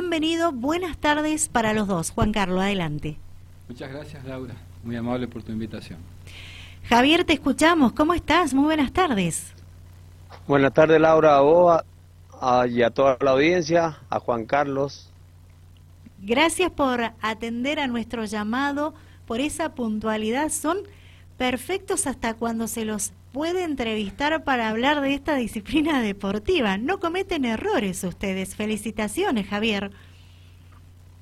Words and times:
bienvenido, 0.00 0.50
buenas 0.50 0.96
tardes 0.96 1.50
para 1.50 1.74
los 1.74 1.86
dos. 1.86 2.10
Juan 2.10 2.32
Carlos, 2.32 2.62
adelante. 2.62 3.18
Muchas 3.68 3.92
gracias 3.92 4.24
Laura, 4.24 4.54
muy 4.82 4.96
amable 4.96 5.28
por 5.28 5.42
tu 5.42 5.52
invitación. 5.52 5.98
Javier, 6.88 7.24
te 7.24 7.34
escuchamos, 7.34 7.92
¿cómo 7.92 8.14
estás? 8.14 8.54
Muy 8.54 8.64
buenas 8.64 8.92
tardes. 8.92 9.52
Buenas 10.48 10.72
tardes 10.72 10.98
Laura, 10.98 11.36
a 11.36 11.40
vos 11.42 11.82
y 12.70 12.82
a 12.82 12.88
toda 12.88 13.18
la 13.20 13.32
audiencia, 13.32 13.98
a 14.08 14.18
Juan 14.20 14.46
Carlos. 14.46 15.10
Gracias 16.22 16.70
por 16.70 17.02
atender 17.20 17.78
a 17.78 17.86
nuestro 17.86 18.24
llamado, 18.24 18.94
por 19.26 19.40
esa 19.40 19.74
puntualidad. 19.74 20.48
Son 20.48 20.78
perfectos 21.36 22.06
hasta 22.06 22.32
cuando 22.34 22.68
se 22.68 22.86
los 22.86 23.12
puede 23.32 23.64
entrevistar 23.64 24.44
para 24.44 24.68
hablar 24.68 25.00
de 25.00 25.14
esta 25.14 25.34
disciplina 25.36 26.02
deportiva. 26.02 26.78
No 26.78 27.00
cometen 27.00 27.44
errores 27.44 28.04
ustedes. 28.04 28.56
Felicitaciones, 28.56 29.46
Javier. 29.46 29.90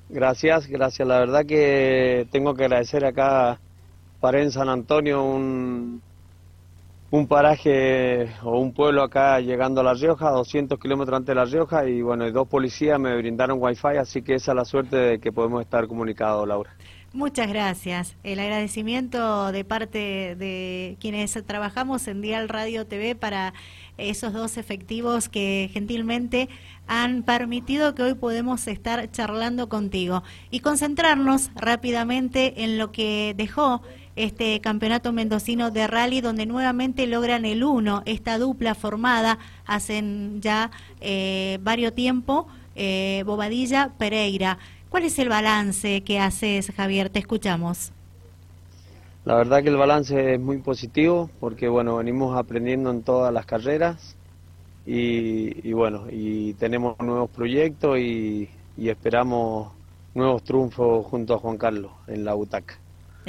Gracias, 0.09 0.67
gracias. 0.67 1.07
La 1.07 1.19
verdad 1.19 1.45
que 1.45 2.27
tengo 2.31 2.55
que 2.55 2.65
agradecer 2.65 3.05
acá 3.05 3.59
para 4.19 4.41
en 4.41 4.51
San 4.51 4.67
Antonio 4.67 5.23
un, 5.23 6.01
un 7.11 7.27
paraje 7.27 8.29
o 8.43 8.59
un 8.59 8.73
pueblo 8.73 9.01
acá 9.01 9.39
llegando 9.39 9.81
a 9.81 9.83
La 9.83 9.93
Rioja, 9.93 10.29
200 10.29 10.79
kilómetros 10.79 11.17
antes 11.17 11.27
de 11.27 11.35
La 11.35 11.45
Rioja, 11.45 11.87
y 11.87 12.01
bueno, 12.01 12.27
y 12.27 12.31
dos 12.31 12.47
policías 12.47 12.99
me 12.99 13.15
brindaron 13.17 13.57
wifi, 13.59 13.97
así 13.99 14.21
que 14.21 14.35
esa 14.35 14.51
es 14.51 14.55
la 14.55 14.65
suerte 14.65 14.95
de 14.95 15.19
que 15.19 15.31
podemos 15.31 15.61
estar 15.61 15.87
comunicados, 15.87 16.47
Laura. 16.47 16.71
Muchas 17.11 17.47
gracias. 17.47 18.15
El 18.23 18.39
agradecimiento 18.39 19.51
de 19.51 19.63
parte 19.63 20.35
de 20.35 20.95
quienes 20.99 21.33
trabajamos 21.43 22.07
en 22.07 22.21
Dial 22.21 22.47
Radio 22.47 22.85
TV 22.85 23.15
para 23.15 23.55
esos 23.97 24.31
dos 24.31 24.57
efectivos 24.57 25.27
que 25.27 25.71
gentilmente 25.73 26.49
han 26.85 27.23
permitido 27.23 27.95
que 27.95 28.03
hoy 28.03 28.13
podemos 28.13 28.67
estar 28.67 29.09
charlando 29.09 29.69
contigo 29.69 30.21
y 30.51 30.59
concentrarnos 30.59 31.49
rápidamente 31.55 32.63
en 32.63 32.77
lo 32.77 32.91
que 32.91 33.33
dejó 33.35 33.81
este 34.19 34.59
campeonato 34.59 35.13
mendocino 35.13 35.71
de 35.71 35.87
rally 35.87 36.19
donde 36.19 36.45
nuevamente 36.45 37.07
logran 37.07 37.45
el 37.45 37.63
uno, 37.63 38.03
esta 38.05 38.37
dupla 38.37 38.75
formada 38.75 39.39
hacen 39.65 40.41
ya 40.41 40.71
eh, 40.99 41.57
varios 41.61 41.95
tiempo, 41.95 42.47
eh, 42.75 43.23
Bobadilla 43.25 43.91
Pereira. 43.97 44.57
¿Cuál 44.89 45.03
es 45.03 45.17
el 45.19 45.29
balance 45.29 46.01
que 46.01 46.19
haces, 46.19 46.71
Javier? 46.75 47.09
Te 47.09 47.19
escuchamos. 47.19 47.93
La 49.23 49.35
verdad 49.35 49.63
que 49.63 49.69
el 49.69 49.77
balance 49.77 50.33
es 50.33 50.39
muy 50.39 50.57
positivo 50.57 51.29
porque 51.39 51.69
bueno, 51.69 51.97
venimos 51.97 52.37
aprendiendo 52.37 52.89
en 52.91 53.03
todas 53.03 53.33
las 53.33 53.45
carreras 53.45 54.15
y, 54.85 55.71
bueno, 55.73 56.05
y 56.09 56.53
tenemos 56.55 56.99
nuevos 56.99 57.29
proyectos 57.29 57.99
y, 57.99 58.49
esperamos 58.77 59.71
nuevos 60.15 60.43
triunfos 60.43 61.05
junto 61.05 61.35
a 61.35 61.37
Juan 61.37 61.57
Carlos 61.57 61.91
en 62.07 62.25
la 62.25 62.33
butaca. 62.33 62.79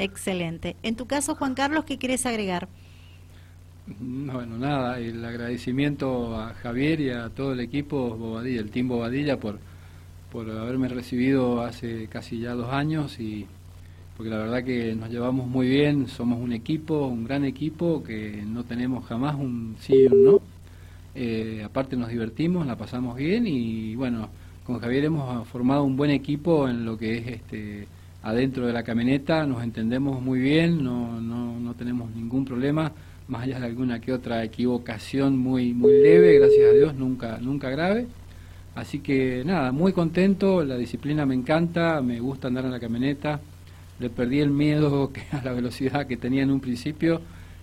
Excelente. 0.01 0.77
En 0.83 0.97
tu 0.97 1.07
caso, 1.07 1.35
Juan 1.35 1.55
Carlos, 1.55 1.85
¿qué 1.85 1.99
quieres 1.99 2.25
agregar? 2.27 2.69
Bueno, 3.99 4.57
nada, 4.57 4.99
el 4.99 5.25
agradecimiento 5.25 6.37
a 6.37 6.55
Javier 6.55 7.01
y 7.01 7.11
a 7.11 7.29
todo 7.29 7.53
el 7.53 7.61
equipo 7.61 8.17
Bobadilla, 8.17 8.61
el 8.61 8.71
team 8.71 8.89
Bobadilla 8.89 9.39
por 9.39 9.59
por 10.31 10.49
haberme 10.51 10.89
recibido 10.89 11.61
hace 11.63 12.07
casi 12.07 12.39
ya 12.39 12.55
dos 12.55 12.73
años 12.73 13.19
y 13.19 13.47
porque 14.17 14.31
la 14.31 14.39
verdad 14.39 14.65
que 14.65 14.95
nos 14.95 15.11
llevamos 15.11 15.49
muy 15.49 15.69
bien, 15.69 16.07
somos 16.09 16.39
un 16.39 16.53
equipo, 16.53 17.07
un 17.07 17.25
gran 17.25 17.45
equipo, 17.45 18.03
que 18.03 18.43
no 18.47 18.65
tenemos 18.65 19.07
jamás 19.07 19.35
un 19.35 19.77
sí 19.81 19.95
y 19.95 20.07
un 20.07 20.25
no. 20.25 20.41
Eh, 21.15 21.63
aparte 21.65 21.97
nos 21.97 22.11
divertimos, 22.11 22.67
la 22.67 22.77
pasamos 22.77 23.17
bien 23.17 23.47
y 23.47 23.97
bueno, 23.97 24.29
con 24.65 24.79
Javier 24.79 25.07
hemos 25.07 25.49
formado 25.49 25.85
un 25.85 25.97
buen 25.97 26.11
equipo 26.11 26.69
en 26.69 26.85
lo 26.85 26.97
que 26.99 27.19
es 27.19 27.27
este 27.29 27.89
adentro 28.23 28.67
de 28.67 28.73
la 28.73 28.83
camioneta, 28.83 29.47
nos 29.47 29.63
entendemos 29.63 30.21
muy 30.21 30.41
bien, 30.41 30.83
no, 30.83 31.21
no, 31.21 31.59
no 31.59 31.75
tenemos 31.75 32.11
ningún 32.15 32.45
problema, 32.45 32.93
más 33.29 33.43
allá 33.45 33.61
de 33.61 33.67
alguna 33.67 34.01
que 34.01 34.13
otra 34.13 34.45
equivocación 34.45 35.39
muy, 35.39 35.73
muy 35.73 35.93
leve, 35.93 36.39
gracias 36.39 36.71
a 36.71 36.73
Dios, 36.73 36.95
nunca, 36.95 37.39
nunca 37.41 37.71
grave. 37.71 38.07
Así 38.75 39.01
que 39.01 39.43
nada, 39.45 39.73
muy 39.73 39.93
contento, 39.93 40.65
la 40.65 40.77
disciplina 40.77 41.27
me 41.27 41.35
encanta, 41.35 42.01
me 42.03 42.21
gusta 42.21 42.49
andar 42.49 42.65
en 42.65 42.71
la 42.71 42.81
camioneta, 42.81 43.41
le 43.99 44.11
perdí 44.11 44.41
el 44.41 44.51
miedo 44.51 45.11
a 45.33 45.45
la 45.45 45.53
velocidad 45.53 46.07
que 46.07 46.17
tenía 46.17 46.43
en 46.43 46.51
un 46.51 46.61
principio 46.61 47.21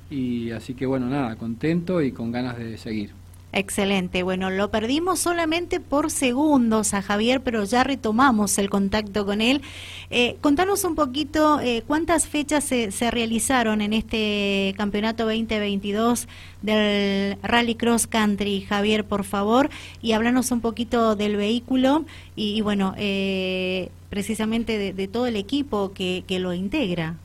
y 0.09 0.51
así 0.51 0.73
que 0.73 0.85
bueno, 0.85 1.07
nada, 1.07 1.35
contento 1.35 2.01
y 2.01 2.11
con 2.11 2.31
ganas 2.31 2.57
de 2.57 2.77
seguir. 2.77 3.11
Excelente. 3.53 4.23
Bueno, 4.23 4.49
lo 4.49 4.69
perdimos 4.69 5.19
solamente 5.19 5.79
por 5.79 6.11
segundos 6.11 6.93
a 6.93 7.01
Javier, 7.01 7.41
pero 7.41 7.63
ya 7.63 7.83
retomamos 7.83 8.57
el 8.57 8.69
contacto 8.69 9.25
con 9.25 9.39
él. 9.39 9.61
Eh, 10.09 10.35
contanos 10.41 10.83
un 10.83 10.95
poquito 10.95 11.59
eh, 11.61 11.81
cuántas 11.87 12.27
fechas 12.27 12.65
se, 12.65 12.91
realizaron 13.09 13.81
en 13.81 13.93
este 13.93 14.73
campeonato 14.77 15.23
2022 15.23 16.27
del 16.61 17.37
Rally 17.41 17.75
Cross 17.75 18.07
Country, 18.07 18.61
Javier, 18.61 19.05
por 19.05 19.23
favor, 19.23 19.69
y 20.01 20.11
háblanos 20.11 20.51
un 20.51 20.59
poquito 20.59 21.15
del 21.15 21.37
vehículo 21.37 22.03
y, 22.35 22.59
bueno, 22.61 22.95
eh, 22.97 23.89
precisamente 24.09 24.93
de, 24.93 25.07
todo 25.07 25.25
el 25.25 25.37
equipo 25.37 25.93
que, 25.93 26.25
que 26.27 26.39
lo 26.39 26.53
integra. 26.53 27.15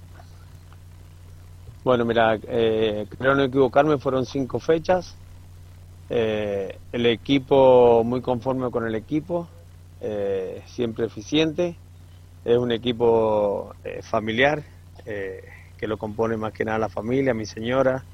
Bueno, 1.82 2.04
mira, 2.04 2.38
creo 2.38 3.34
no 3.34 3.42
equivocarme, 3.42 3.98
fueron 3.98 4.24
cinco 4.24 4.60
fechas. 4.60 5.16
Eh, 6.14 6.76
el 6.92 7.06
equipo 7.06 8.04
muy 8.04 8.20
conforme 8.20 8.70
con 8.70 8.86
el 8.86 8.94
equipo, 8.94 9.48
eh, 10.02 10.62
siempre 10.66 11.06
eficiente. 11.06 11.74
Es 12.44 12.58
un 12.58 12.70
equipo 12.70 13.74
eh, 13.82 14.02
familiar 14.02 14.62
que 15.04 15.88
lo 15.88 15.96
compone 15.96 16.36
más 16.36 16.52
que 16.52 16.64
nada 16.64 16.78
la 16.78 16.88
familia, 16.88 17.34
mi 17.34 17.46
señora, 17.46 18.04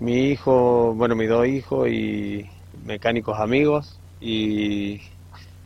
mi 0.00 0.30
hijo, 0.30 0.94
bueno, 0.94 1.14
mis 1.14 1.28
dos 1.28 1.46
hijos 1.46 1.88
y 1.88 2.46
mecánicos 2.86 3.38
amigos. 3.38 4.00
Y, 4.18 5.02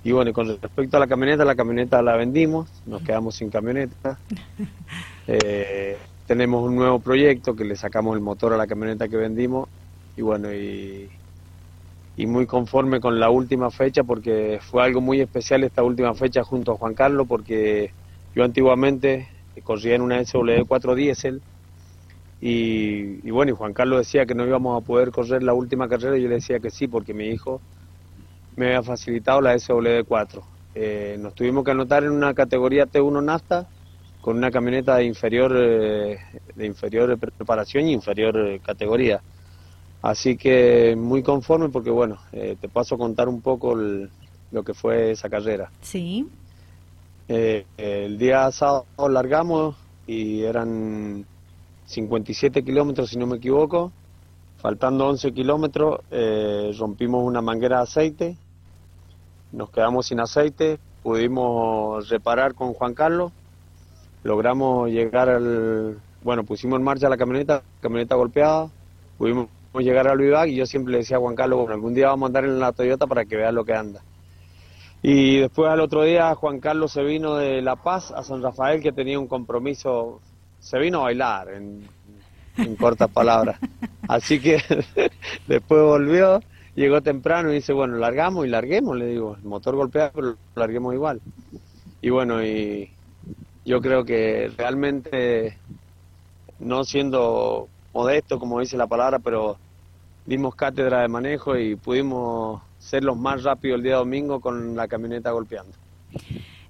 y 0.02 0.12
bueno, 0.12 0.32
con 0.32 0.48
respecto 0.60 0.96
a 0.96 1.00
la 1.00 1.06
camioneta, 1.06 1.44
la 1.44 1.54
camioneta 1.54 2.02
la 2.02 2.16
vendimos, 2.16 2.68
nos 2.86 3.02
quedamos 3.02 3.36
sin 3.36 3.50
camioneta. 3.50 4.18
tenemos 6.26 6.64
un 6.64 6.74
nuevo 6.74 6.98
proyecto 6.98 7.54
que 7.54 7.64
le 7.64 7.76
sacamos 7.76 8.16
el 8.16 8.20
motor 8.20 8.52
a 8.52 8.56
la 8.56 8.66
camioneta 8.66 9.06
que 9.06 9.16
vendimos 9.16 9.68
y 10.16 10.22
bueno, 10.22 10.52
y 10.52 11.08
y 12.16 12.26
muy 12.26 12.46
conforme 12.46 12.98
con 12.98 13.20
la 13.20 13.30
última 13.30 13.70
fecha 13.70 14.02
porque 14.02 14.58
fue 14.62 14.82
algo 14.82 15.00
muy 15.00 15.20
especial 15.20 15.64
esta 15.64 15.82
última 15.82 16.14
fecha 16.14 16.42
junto 16.42 16.72
a 16.72 16.76
Juan 16.76 16.94
Carlos 16.94 17.26
porque 17.28 17.92
yo 18.34 18.42
antiguamente 18.42 19.28
corría 19.62 19.94
en 19.96 20.02
una 20.02 20.20
SW4 20.20 20.94
diésel 20.94 21.42
y, 22.40 23.30
bueno, 23.30 23.52
y 23.52 23.54
Juan 23.54 23.72
Carlos 23.72 23.98
decía 23.98 24.26
que 24.26 24.34
no 24.34 24.46
íbamos 24.46 24.80
a 24.80 24.84
poder 24.84 25.10
correr 25.10 25.42
la 25.42 25.54
última 25.54 25.88
carrera 25.88 26.18
y 26.18 26.22
yo 26.22 26.28
le 26.28 26.36
decía 26.36 26.60
que 26.60 26.70
sí 26.70 26.86
porque 26.86 27.14
mi 27.14 27.28
hijo 27.28 27.60
me 28.56 28.66
había 28.66 28.82
facilitado 28.82 29.40
la 29.40 29.54
SW4. 29.54 30.44
Eh, 30.74 31.16
nos 31.18 31.34
tuvimos 31.34 31.64
que 31.64 31.70
anotar 31.70 32.04
en 32.04 32.12
una 32.12 32.34
categoría 32.34 32.86
T1 32.86 33.22
NAFTA 33.24 33.68
con 34.20 34.36
una 34.36 34.50
camioneta 34.50 34.96
de 34.96 35.04
inferior, 35.04 35.52
eh, 35.56 36.18
de 36.54 36.66
inferior 36.66 37.18
preparación 37.18 37.88
y 37.88 37.92
inferior 37.92 38.36
eh, 38.38 38.60
categoría. 38.60 39.22
Así 40.02 40.36
que 40.36 40.94
muy 40.96 41.22
conforme 41.22 41.68
porque, 41.68 41.90
bueno, 41.90 42.18
eh, 42.32 42.56
te 42.60 42.68
paso 42.68 42.94
a 42.94 42.98
contar 42.98 43.28
un 43.28 43.40
poco 43.40 43.74
lo 43.74 44.62
que 44.62 44.74
fue 44.74 45.10
esa 45.10 45.28
carrera. 45.28 45.70
Sí. 45.80 46.26
Eh, 47.28 47.66
el 47.76 48.18
día 48.18 48.50
sábado 48.52 48.86
largamos 49.08 49.76
y 50.06 50.42
eran 50.42 51.26
57 51.86 52.62
kilómetros, 52.64 53.10
si 53.10 53.18
no 53.18 53.26
me 53.26 53.36
equivoco. 53.36 53.92
Faltando 54.58 55.06
11 55.08 55.32
kilómetros, 55.32 56.00
eh, 56.10 56.72
rompimos 56.78 57.24
una 57.24 57.40
manguera 57.42 57.78
de 57.78 57.82
aceite, 57.82 58.36
nos 59.52 59.70
quedamos 59.70 60.06
sin 60.06 60.18
aceite, 60.18 60.78
pudimos 61.02 62.08
reparar 62.08 62.54
con 62.54 62.72
Juan 62.72 62.94
Carlos, 62.94 63.32
logramos 64.24 64.90
llegar 64.90 65.28
al... 65.28 65.98
Bueno, 66.24 66.42
pusimos 66.44 66.78
en 66.78 66.84
marcha 66.84 67.08
la 67.08 67.16
camioneta, 67.16 67.62
camioneta 67.80 68.16
golpeada, 68.16 68.68
pudimos 69.18 69.48
llegar 69.84 70.08
al 70.08 70.18
Vivac 70.18 70.48
y 70.48 70.56
yo 70.56 70.66
siempre 70.66 70.92
le 70.92 70.98
decía 70.98 71.16
a 71.16 71.20
Juan 71.20 71.34
Carlos, 71.34 71.60
bueno, 71.60 71.74
algún 71.74 71.94
día 71.94 72.08
vamos 72.08 72.26
a 72.26 72.28
andar 72.28 72.44
en 72.44 72.58
la 72.58 72.72
Toyota 72.72 73.06
para 73.06 73.24
que 73.24 73.36
vea 73.36 73.52
lo 73.52 73.64
que 73.64 73.74
anda. 73.74 74.02
Y 75.02 75.38
después 75.38 75.70
al 75.70 75.80
otro 75.80 76.02
día 76.02 76.34
Juan 76.34 76.60
Carlos 76.60 76.92
se 76.92 77.02
vino 77.02 77.36
de 77.36 77.62
La 77.62 77.76
Paz 77.76 78.10
a 78.10 78.22
San 78.22 78.42
Rafael 78.42 78.82
que 78.82 78.92
tenía 78.92 79.18
un 79.18 79.28
compromiso, 79.28 80.20
se 80.58 80.78
vino 80.78 81.00
a 81.00 81.04
bailar 81.04 81.48
en, 81.50 81.86
cortas 82.76 83.10
palabras. 83.10 83.58
Así 84.08 84.40
que 84.40 84.60
después 85.46 85.82
volvió, 85.82 86.40
llegó 86.74 87.02
temprano 87.02 87.50
y 87.50 87.56
dice, 87.56 87.72
bueno, 87.72 87.96
largamos 87.96 88.46
y 88.46 88.48
larguemos, 88.48 88.96
le 88.96 89.06
digo, 89.06 89.36
el 89.36 89.44
motor 89.44 89.76
golpea, 89.76 90.10
pero 90.14 90.36
larguemos 90.54 90.94
igual. 90.94 91.20
Y 92.00 92.10
bueno, 92.10 92.44
y 92.44 92.90
yo 93.64 93.80
creo 93.80 94.04
que 94.04 94.50
realmente, 94.56 95.58
no 96.58 96.84
siendo 96.84 97.68
modesto, 97.92 98.38
como 98.38 98.60
dice 98.60 98.76
la 98.76 98.86
palabra, 98.86 99.18
pero 99.18 99.58
dimos 100.26 100.54
cátedra 100.54 101.02
de 101.02 101.08
manejo 101.08 101.56
y 101.56 101.76
pudimos 101.76 102.62
ser 102.78 103.04
los 103.04 103.16
más 103.16 103.42
rápidos 103.42 103.76
el 103.76 103.82
día 103.82 103.96
domingo 103.96 104.40
con 104.40 104.76
la 104.76 104.88
camioneta 104.88 105.30
golpeando. 105.30 105.72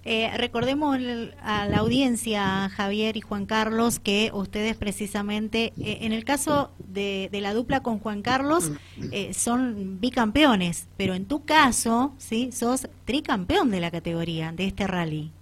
Eh, 0.09 0.31
recordemos 0.37 0.99
a 1.43 1.67
la 1.67 1.79
audiencia, 1.79 2.69
Javier 2.69 3.17
y 3.17 3.23
Juan 3.23 3.45
Carlos, 3.45 3.99
que 3.99 4.31
ustedes 4.33 4.77
precisamente, 4.77 5.73
eh, 5.81 5.99
en 6.03 6.13
el 6.13 6.25
caso 6.25 6.71
de, 6.79 7.29
la 7.33 7.53
dupla 7.53 7.83
con 7.83 7.99
Juan 7.99 8.23
Carlos, 8.23 8.71
eh, 9.11 9.35
son 9.35 9.99
bicampeones, 10.01 10.87
pero 10.97 11.15
en 11.15 11.25
tu 11.25 11.45
caso, 11.45 12.13
sí, 12.19 12.53
sos 12.53 12.87
tricampeón 13.05 13.73
de 13.73 13.81
la 13.81 13.91
categoría, 13.91 14.53
de 14.53 14.69
este 14.69 14.87
rally. 14.87 15.33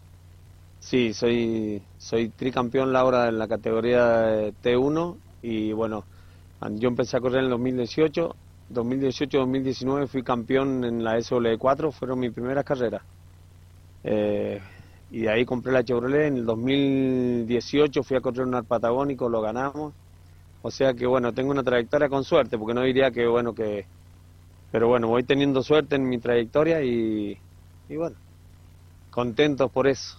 Sí, 0.80 1.12
soy, 1.12 1.82
soy 1.98 2.30
tricampeón 2.30 2.90
Laura 2.90 3.28
en 3.28 3.38
la 3.38 3.48
categoría 3.48 4.48
T1 4.62 5.16
y 5.42 5.72
bueno, 5.72 6.04
yo 6.70 6.88
empecé 6.88 7.16
a 7.16 7.20
correr 7.20 7.38
en 7.38 7.44
el 7.44 7.50
2018, 7.50 8.36
2018-2019 8.72 10.06
fui 10.06 10.22
campeón 10.22 10.84
en 10.84 11.04
la 11.04 11.18
SW4, 11.18 11.92
fueron 11.92 12.20
mis 12.20 12.32
primeras 12.32 12.64
carreras. 12.64 13.02
Eh, 14.02 14.60
y 15.10 15.20
de 15.20 15.30
ahí 15.30 15.44
compré 15.44 15.72
la 15.72 15.84
Chevrolet. 15.84 16.26
En 16.26 16.38
el 16.38 16.46
2018 16.46 18.02
fui 18.02 18.16
a 18.16 18.20
correr 18.20 18.46
un 18.46 18.64
Patagónico, 18.64 19.28
lo 19.28 19.40
ganamos. 19.40 19.92
O 20.62 20.70
sea 20.70 20.94
que 20.94 21.06
bueno, 21.06 21.32
tengo 21.32 21.50
una 21.50 21.62
trayectoria 21.62 22.08
con 22.08 22.24
suerte, 22.24 22.58
porque 22.58 22.74
no 22.74 22.82
diría 22.82 23.10
que 23.10 23.26
bueno 23.26 23.54
que... 23.54 23.86
Pero 24.72 24.88
bueno, 24.88 25.08
voy 25.08 25.22
teniendo 25.22 25.62
suerte 25.62 25.94
en 25.94 26.08
mi 26.08 26.18
trayectoria 26.18 26.82
y, 26.82 27.38
bueno, 27.90 28.16
contentos 29.10 29.70
por 29.70 29.86
eso. 29.86 30.18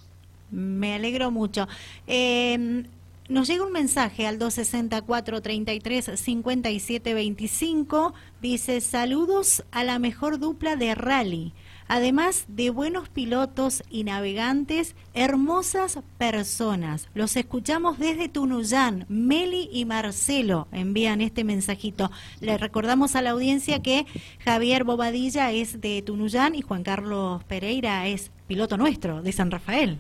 Me 0.50 0.96
alegro 0.96 1.30
mucho. 1.30 1.68
Eh, 2.08 2.86
nos 3.28 3.48
llega 3.48 3.66
un 3.66 3.72
mensaje 3.72 4.28
al 4.28 4.38
264 4.38 5.42
33 5.42 6.12
57 6.16 7.14
25. 7.14 8.14
Dice: 8.42 8.82
Saludos 8.82 9.64
a 9.72 9.84
la 9.84 10.00
mejor 10.00 10.40
dupla 10.40 10.76
de 10.76 10.94
rally. 10.96 11.54
Además 11.88 12.46
de 12.48 12.72
buenos 12.72 13.10
pilotos 13.10 13.84
y 13.92 14.04
navegantes, 14.06 14.96
hermosas 15.14 16.00
personas. 16.18 17.10
Los 17.14 17.36
escuchamos 17.36 18.00
desde 18.00 18.28
Tunuyán. 18.28 19.06
Meli 19.08 19.70
y 19.72 19.86
Marcelo 19.86 20.68
envían 20.72 21.22
este 21.22 21.44
mensajito. 21.44 22.12
Le 22.42 22.58
recordamos 22.58 23.16
a 23.16 23.22
la 23.22 23.32
audiencia 23.32 23.84
que 23.84 24.08
Javier 24.44 24.84
Bobadilla 24.84 25.52
es 25.52 25.80
de 25.80 26.02
Tunuyán 26.02 26.56
y 26.56 26.62
Juan 26.62 26.84
Carlos 26.84 27.44
Pereira 27.44 28.08
es 28.08 28.32
piloto 28.48 28.78
nuestro 28.78 29.22
de 29.22 29.32
San 29.32 29.52
Rafael. 29.52 30.00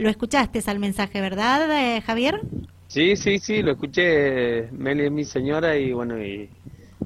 Lo 0.00 0.08
escuchaste 0.08 0.62
al 0.66 0.78
mensaje, 0.78 1.20
¿verdad, 1.20 1.70
eh, 1.70 2.00
Javier? 2.00 2.40
Sí, 2.88 3.16
sí, 3.16 3.38
sí, 3.38 3.60
lo 3.60 3.72
escuché. 3.72 4.70
Meli 4.72 5.04
es 5.04 5.12
mi 5.12 5.26
señora 5.26 5.76
y 5.76 5.92
bueno, 5.92 6.18
y 6.24 6.48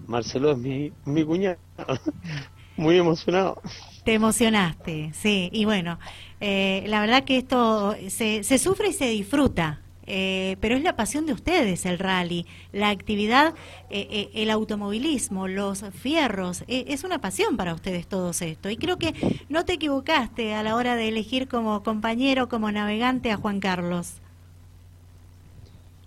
Marcelo 0.06 0.52
es 0.52 0.58
mi, 0.58 0.92
mi 1.04 1.24
cuñado. 1.24 1.58
Muy 2.76 2.96
emocionado. 2.96 3.60
Te 4.04 4.14
emocionaste, 4.14 5.10
sí. 5.12 5.50
Y 5.52 5.64
bueno, 5.64 5.98
eh, 6.40 6.84
la 6.86 7.00
verdad 7.00 7.24
que 7.24 7.38
esto 7.38 7.96
se, 8.10 8.44
se 8.44 8.58
sufre 8.58 8.90
y 8.90 8.92
se 8.92 9.08
disfruta. 9.08 9.80
Eh, 10.06 10.56
pero 10.60 10.76
es 10.76 10.82
la 10.82 10.96
pasión 10.96 11.26
de 11.26 11.32
ustedes 11.32 11.86
el 11.86 11.98
rally, 11.98 12.46
la 12.72 12.90
actividad, 12.90 13.54
eh, 13.90 14.06
eh, 14.10 14.30
el 14.34 14.50
automovilismo, 14.50 15.48
los 15.48 15.84
fierros, 15.92 16.64
es 16.68 17.04
una 17.04 17.20
pasión 17.20 17.56
para 17.56 17.74
ustedes 17.74 18.06
todo 18.06 18.30
esto. 18.30 18.70
Y 18.70 18.76
creo 18.76 18.98
que 18.98 19.14
no 19.48 19.64
te 19.64 19.74
equivocaste 19.74 20.54
a 20.54 20.62
la 20.62 20.76
hora 20.76 20.96
de 20.96 21.08
elegir 21.08 21.48
como 21.48 21.82
compañero, 21.82 22.48
como 22.48 22.70
navegante 22.70 23.30
a 23.30 23.36
Juan 23.36 23.60
Carlos. 23.60 24.20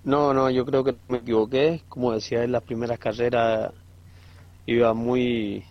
No, 0.04 0.34
no, 0.34 0.50
yo 0.50 0.66
creo 0.66 0.84
que 0.84 0.96
me 1.10 1.18
equivoqué. 1.18 1.84
Como 1.90 2.14
decía 2.14 2.44
en 2.44 2.54
las 2.54 2.64
primeras 2.64 2.98
carreras 2.98 3.74
iba 4.66 4.94
muy, 4.94 5.66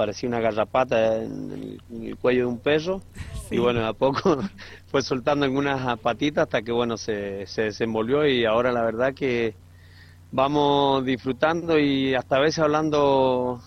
parecía 0.00 0.30
una 0.30 0.40
garrapata 0.40 1.22
en 1.22 1.78
el, 1.90 2.16
cuello 2.16 2.40
de 2.40 2.46
un 2.46 2.58
perro. 2.58 3.02
Y 3.50 3.58
bueno, 3.58 3.84
a 3.84 3.92
poco 3.92 4.38
fue 4.86 5.02
soltando 5.02 5.44
algunas 5.44 5.98
patitas 5.98 6.44
hasta 6.44 6.62
que 6.62 6.72
bueno 6.72 6.96
se, 6.96 7.46
se 7.46 7.62
desenvolvió. 7.64 8.26
Y 8.26 8.46
ahora 8.46 8.72
la 8.72 8.82
verdad 8.82 9.12
que 9.12 9.54
vamos 10.32 11.04
disfrutando 11.04 11.78
y 11.78 12.14
hasta 12.14 12.36
a 12.36 12.40
veces 12.40 12.60
hablando 12.60 13.60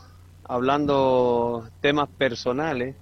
hablando 0.46 1.70
temas 1.82 2.10
personales. 2.10 2.96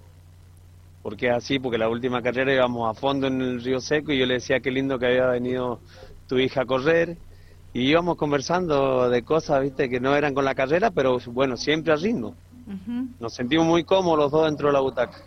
Porque 1.02 1.28
es 1.28 1.34
así 1.34 1.58
porque 1.58 1.78
la 1.78 1.88
última 1.88 2.22
carrera 2.22 2.54
íbamos 2.54 2.90
a 2.90 3.00
fondo 3.00 3.28
en 3.28 3.40
el 3.42 3.64
río 3.64 3.80
seco 3.80 4.12
y 4.12 4.20
yo 4.20 4.26
le 4.26 4.34
decía 4.36 4.60
qué 4.60 4.72
lindo 4.72 5.00
que 5.00 5.06
había 5.06 5.28
venido 5.28 5.80
tu 6.28 6.38
hija 6.38 6.64
a 6.64 6.66
correr. 6.66 7.16
Y 7.74 7.84
íbamos 7.84 8.18
conversando 8.18 9.10
de 9.10 9.24
cosas 9.24 9.62
viste 9.62 9.90
que 9.90 10.02
no 10.02 10.18
eran 10.18 10.34
con 10.34 10.44
la 10.44 10.54
carrera 10.54 10.92
pero 10.92 11.20
bueno 11.28 11.56
siempre 11.56 11.94
al 11.94 12.02
ritmo 12.02 12.36
nos 13.20 13.34
sentimos 13.34 13.66
muy 13.66 13.84
cómodos 13.84 14.18
los 14.20 14.32
dos 14.32 14.46
dentro 14.46 14.68
de 14.68 14.74
la 14.74 14.80
butaca 14.80 15.18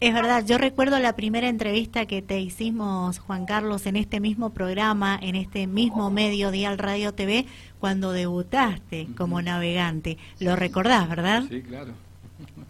es 0.00 0.14
verdad, 0.14 0.44
yo 0.46 0.58
recuerdo 0.58 0.98
la 0.98 1.14
primera 1.16 1.48
entrevista 1.48 2.06
que 2.06 2.22
te 2.22 2.40
hicimos, 2.40 3.18
Juan 3.18 3.46
Carlos, 3.46 3.86
en 3.86 3.96
este 3.96 4.20
mismo 4.20 4.50
programa, 4.50 5.18
en 5.20 5.34
este 5.34 5.66
mismo 5.66 6.10
medio 6.10 6.50
Dial 6.50 6.78
Radio 6.78 7.12
TV, 7.12 7.46
cuando 7.78 8.12
debutaste 8.12 9.08
como 9.16 9.42
navegante. 9.42 10.16
¿Lo 10.38 10.56
recordás, 10.56 11.08
verdad? 11.08 11.44
Sí, 11.48 11.62
claro. 11.62 11.92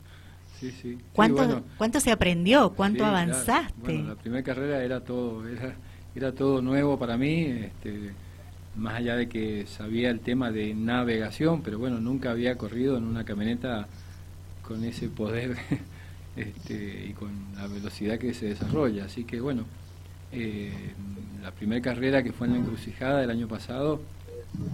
Sí, 0.59 0.73
sí. 0.73 0.99
¿Cuánto, 1.13 1.63
¿cuánto 1.77 2.01
se 2.01 2.11
aprendió? 2.11 2.71
¿Cuánto 2.71 3.05
avanzaste? 3.05 3.73
Bueno, 3.81 4.09
la 4.09 4.15
primera 4.17 4.43
carrera 4.43 4.83
era 4.83 4.99
todo, 4.99 5.47
era, 5.47 5.77
era 6.17 6.33
todo 6.33 6.61
nuevo 6.61 6.99
para 6.99 7.17
mí, 7.17 7.43
este, 7.43 8.13
más 8.79 8.95
allá 8.95 9.17
de 9.17 9.29
que 9.29 9.67
sabía 9.67 10.11
el 10.11 10.21
tema 10.21 10.51
de 10.51 10.75
navegación, 10.75 11.63
pero 11.63 11.79
bueno, 11.79 12.01
nunca 12.01 12.31
había 12.31 12.57
corrido 12.57 12.97
en 12.97 13.05
una 13.05 13.25
camioneta 13.25 13.89
con 14.63 14.85
ese 14.85 15.09
poder 15.09 15.57
este, 16.37 17.07
y 17.09 17.13
con 17.13 17.31
la 17.57 17.67
velocidad 17.67 18.19
que 18.19 18.35
se 18.35 18.47
desarrolla. 18.47 19.05
Así 19.05 19.25
que 19.25 19.41
bueno, 19.41 19.65
eh, 20.33 20.73
la 21.43 21.51
primera 21.51 21.81
carrera 21.81 22.23
que 22.23 22.33
fue 22.33 22.47
en 22.47 22.55
la 22.55 22.59
encrucijada 22.61 23.21
del 23.21 23.31
año 23.31 23.49
pasado, 23.49 24.01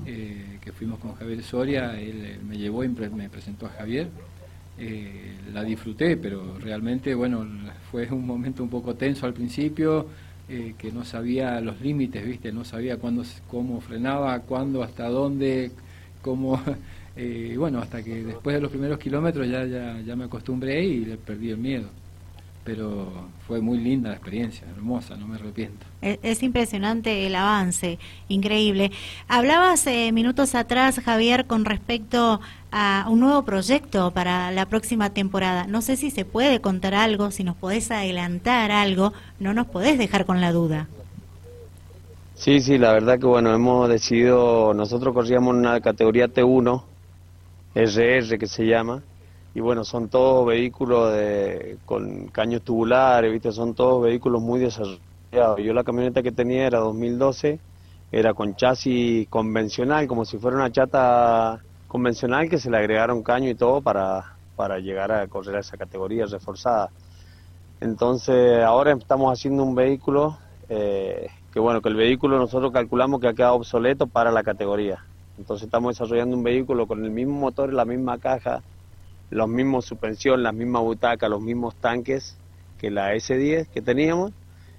eh, 0.07 0.59
que 0.61 0.73
fuimos 0.73 0.99
con 0.99 1.15
Javier 1.15 1.43
Soria, 1.43 1.99
él 1.99 2.39
me 2.47 2.59
llevó 2.59 2.85
y 2.85 2.89
me 2.89 3.29
presentó 3.29 3.67
a 3.67 3.71
Javier. 3.71 4.09
Eh, 4.77 5.37
la 5.53 5.63
disfruté, 5.63 6.17
pero 6.17 6.59
realmente, 6.59 7.15
bueno, 7.15 7.47
fue 7.91 8.11
un 8.11 8.27
momento 8.27 8.63
un 8.63 8.71
poco 8.71 8.95
tenso 8.95 9.25
al 9.25 9.33
principio, 9.33 10.09
que 10.47 10.93
no 10.93 11.05
sabía 11.05 11.61
los 11.61 11.81
límites, 11.81 12.25
¿viste? 12.25 12.53
No 12.53 12.65
sabía 12.65 12.99
cuándo, 12.99 13.25
cómo 13.51 13.81
frenaba, 13.81 14.39
cuándo, 14.41 14.83
hasta 14.83 15.09
dónde, 15.09 15.71
cómo 16.23 16.61
eh, 17.17 17.55
bueno, 17.59 17.79
hasta 17.79 18.03
que 18.03 18.25
después 18.25 18.55
de 18.55 18.61
los 18.61 18.71
primeros 18.71 18.99
kilómetros 18.99 19.49
ya, 19.49 19.65
ya, 19.65 20.01
ya 20.01 20.17
me 20.17 20.25
acostumbré 20.25 20.85
y 20.85 21.05
le 21.05 21.17
perdí 21.17 21.51
el 21.51 21.59
miedo. 21.59 21.89
Pero 22.65 23.29
fue 23.47 23.61
muy 23.61 23.77
linda 23.77 24.09
la 24.09 24.15
experiencia, 24.15 24.67
hermosa, 24.75 25.17
no 25.17 25.29
me 25.29 25.35
arrepiento. 25.35 25.85
Es, 26.01 26.43
impresionante 26.43 27.27
el 27.27 27.35
avance, 27.35 27.99
increíble. 28.29 28.91
Hablabas 29.29 29.87
eh, 29.87 30.13
minutos 30.13 30.55
atrás, 30.55 30.99
Javier, 30.99 31.45
con 31.45 31.67
respecto 31.67 32.41
a 32.77 33.07
un 33.09 33.21
nuevo 33.21 33.43
proyecto 33.43 34.11
para 34.11 34.51
la 34.51 34.67
próxima 34.67 35.11
temporada. 35.11 35.69
No 35.69 35.81
sé 35.81 35.97
si 35.97 36.11
se 36.11 36.25
puede 36.25 36.61
contar 36.61 36.93
algo, 36.93 37.31
si 37.31 37.45
nos 37.45 37.55
podés 37.55 37.93
adelantar 37.93 38.73
algo, 38.73 39.13
no 39.39 39.55
nos 39.55 39.69
podés 39.69 39.97
dejar 39.97 40.27
con 40.27 40.41
la 40.41 40.51
duda. 40.51 40.89
Sí, 42.35 42.61
sí, 42.61 42.77
la 42.77 42.93
verdad 42.93 43.21
que 43.21 43.27
bueno, 43.27 43.55
hemos 43.55 43.89
decidido, 43.89 44.75
nosotros 44.75 45.15
corríamos 45.15 45.55
una 45.55 45.81
categoría 45.81 46.27
T1, 46.27 46.83
RR 47.77 48.39
que 48.41 48.47
se 48.49 48.67
llama, 48.67 49.05
y 49.55 49.61
bueno, 49.61 49.85
son 49.85 50.09
todos 50.09 50.45
vehículos 50.45 51.13
de, 51.13 51.79
con 51.87 52.27
caños 52.27 52.63
tubulares, 52.63 53.33
¿viste? 53.33 53.53
son 53.53 53.75
todos 53.75 54.03
vehículos 54.03 54.43
muy 54.43 54.59
desarrollados. 54.59 55.63
Yo 55.63 55.73
la 55.73 55.85
camioneta 55.85 56.25
que 56.25 56.33
tenía 56.33 56.67
era 56.67 56.81
2012, 56.81 57.61
era 58.11 58.35
con 58.35 58.57
chasis 58.57 59.29
convencional, 59.29 60.09
como 60.09 60.25
si 60.25 60.39
fuera 60.39 60.57
una 60.57 60.73
chata 60.73 61.63
convencional 61.95 62.51
que 62.51 62.59
se 62.59 62.73
le 62.73 62.77
agregaron 62.77 63.23
caño 63.23 63.49
y 63.49 63.55
todo 63.55 63.81
para, 63.81 64.35
para 64.57 64.81
llegar 64.81 65.13
a 65.13 65.29
correr 65.29 65.55
a 65.55 65.61
esa 65.61 65.77
categoría 65.77 66.27
reforzada. 66.27 66.91
Entonces 67.81 68.65
ahora 68.65 68.95
estamos 68.95 69.33
haciendo 69.33 69.63
un 69.63 69.77
vehículo 69.77 70.37
eh, 70.69 71.29
que 71.53 71.61
bueno, 71.61 71.81
que 71.81 71.91
el 71.91 71.95
vehículo 71.95 72.37
nosotros 72.37 72.73
calculamos 72.73 73.21
que 73.21 73.29
ha 73.29 73.33
quedado 73.33 73.55
obsoleto 73.55 74.09
para 74.09 74.33
la 74.33 74.43
categoría. 74.43 75.05
Entonces 75.39 75.67
estamos 75.67 75.95
desarrollando 75.95 76.37
un 76.37 76.43
vehículo 76.43 76.89
con 76.89 77.05
el 77.05 77.13
mismo 77.13 77.39
motor, 77.39 77.73
la 77.73 77.85
misma 77.85 78.19
caja, 78.19 78.65
los 79.31 79.49
mismos 79.49 79.85
suspensión, 79.85 80.43
las 80.43 80.53
mismas 80.53 80.83
butacas, 80.83 81.31
los 81.31 81.43
mismos 81.43 81.77
tanques 81.77 82.37
que 82.77 82.91
la 82.91 83.15
S10 83.15 83.69
que 83.69 83.83
teníamos. 83.83 84.33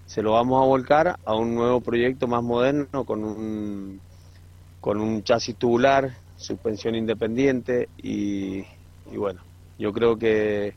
Se 0.06 0.22
lo 0.22 0.34
vamos 0.34 0.62
a 0.62 0.66
volcar 0.66 1.18
a 1.24 1.34
un 1.34 1.56
nuevo 1.56 1.80
proyecto 1.80 2.28
más 2.28 2.44
moderno 2.44 3.06
con 3.06 3.24
un, 3.24 4.02
con 4.82 5.00
un 5.00 5.24
chasis 5.24 5.56
tubular, 5.56 6.25
suspensión 6.38 6.96
independiente 6.96 7.90
y, 8.02 8.64
bueno, 9.16 9.42
yo 9.78 9.94
creo 9.94 10.18
que, 10.18 10.74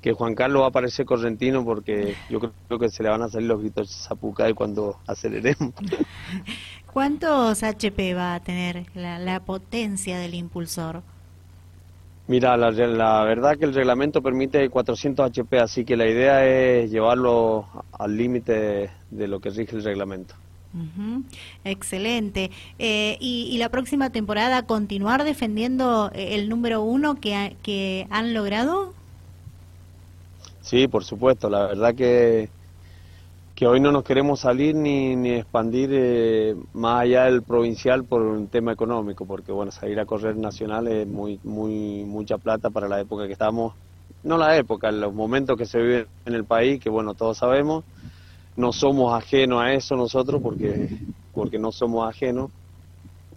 que 0.00 0.12
Juan 0.12 0.34
Carlos 0.34 0.62
va 0.62 0.68
a 0.68 0.72
parecer 0.72 1.06
correntino 1.06 1.64
porque 1.64 2.14
yo 2.28 2.40
creo 2.40 2.78
que 2.78 2.88
se 2.88 3.02
le 3.02 3.10
van 3.10 3.22
a 3.22 3.28
salir 3.28 3.48
los 3.48 3.60
gritos 3.60 4.06
zapucay 4.08 4.54
cuando 4.54 4.98
aceleremos. 5.06 5.74
¿Cuántos 6.92 7.62
HP 7.62 8.14
va 8.14 8.34
a 8.34 8.40
tener 8.40 8.86
la, 8.94 9.40
potencia 9.40 10.18
del 10.18 10.34
impulsor? 10.34 11.02
Mira, 12.26 12.56
la, 12.56 12.70
la, 12.70 13.24
verdad 13.24 13.56
que 13.56 13.64
el 13.64 13.74
reglamento 13.74 14.22
permite 14.22 14.68
400 14.68 15.30
HP, 15.30 15.58
así 15.58 15.84
que 15.84 15.96
la 15.96 16.06
idea 16.06 16.44
es 16.46 16.90
llevarlo 16.90 17.66
al 17.92 18.16
límite 18.16 18.90
de 19.10 19.28
lo 19.28 19.40
que 19.40 19.50
rige 19.50 19.76
el 19.76 19.84
reglamento. 19.84 20.34
Excelente. 21.64 22.50
Eh, 22.78 23.16
y, 23.20 23.56
la 23.58 23.68
próxima 23.68 24.10
temporada 24.10 24.66
continuar 24.66 25.24
defendiendo 25.24 26.10
eh, 26.14 26.36
el 26.36 26.48
número 26.48 26.82
uno 26.82 27.20
que, 27.20 27.56
que 27.62 28.06
han 28.10 28.34
logrado? 28.34 28.94
Sí, 30.62 30.86
por 30.86 31.04
supuesto. 31.04 31.50
La 31.50 31.66
verdad 31.66 31.94
que 31.94 32.48
que 33.60 33.66
hoy 33.66 33.78
no 33.78 33.92
nos 33.92 34.04
queremos 34.04 34.40
salir 34.40 34.74
ni, 34.74 35.14
ni 35.16 35.32
expandir 35.34 35.90
eh, 35.92 36.56
más 36.72 37.02
allá 37.02 37.24
del 37.24 37.42
provincial 37.42 38.04
por 38.04 38.22
un 38.22 38.46
tema 38.46 38.72
económico, 38.72 39.26
porque 39.26 39.52
bueno, 39.52 39.70
salir 39.70 40.00
a 40.00 40.06
correr 40.06 40.34
nacional 40.38 40.88
es 40.88 41.06
muy, 41.06 41.38
muy, 41.44 42.04
mucha 42.06 42.38
plata 42.38 42.70
para 42.70 42.88
la 42.88 42.98
época 42.98 43.26
que 43.26 43.34
estamos, 43.34 43.74
no 44.22 44.38
la 44.38 44.56
época, 44.56 44.90
los 44.90 45.12
momentos 45.12 45.58
que 45.58 45.66
se 45.66 45.78
viven 45.78 46.06
en 46.24 46.32
el 46.32 46.44
país, 46.44 46.80
que 46.80 46.88
bueno, 46.88 47.12
todos 47.12 47.36
sabemos, 47.36 47.84
no 48.56 48.72
somos 48.72 49.14
ajenos 49.14 49.62
a 49.62 49.72
eso 49.72 49.96
nosotros 49.96 50.40
porque, 50.42 50.88
porque 51.32 51.58
no 51.58 51.72
somos 51.72 52.08
ajenos, 52.08 52.50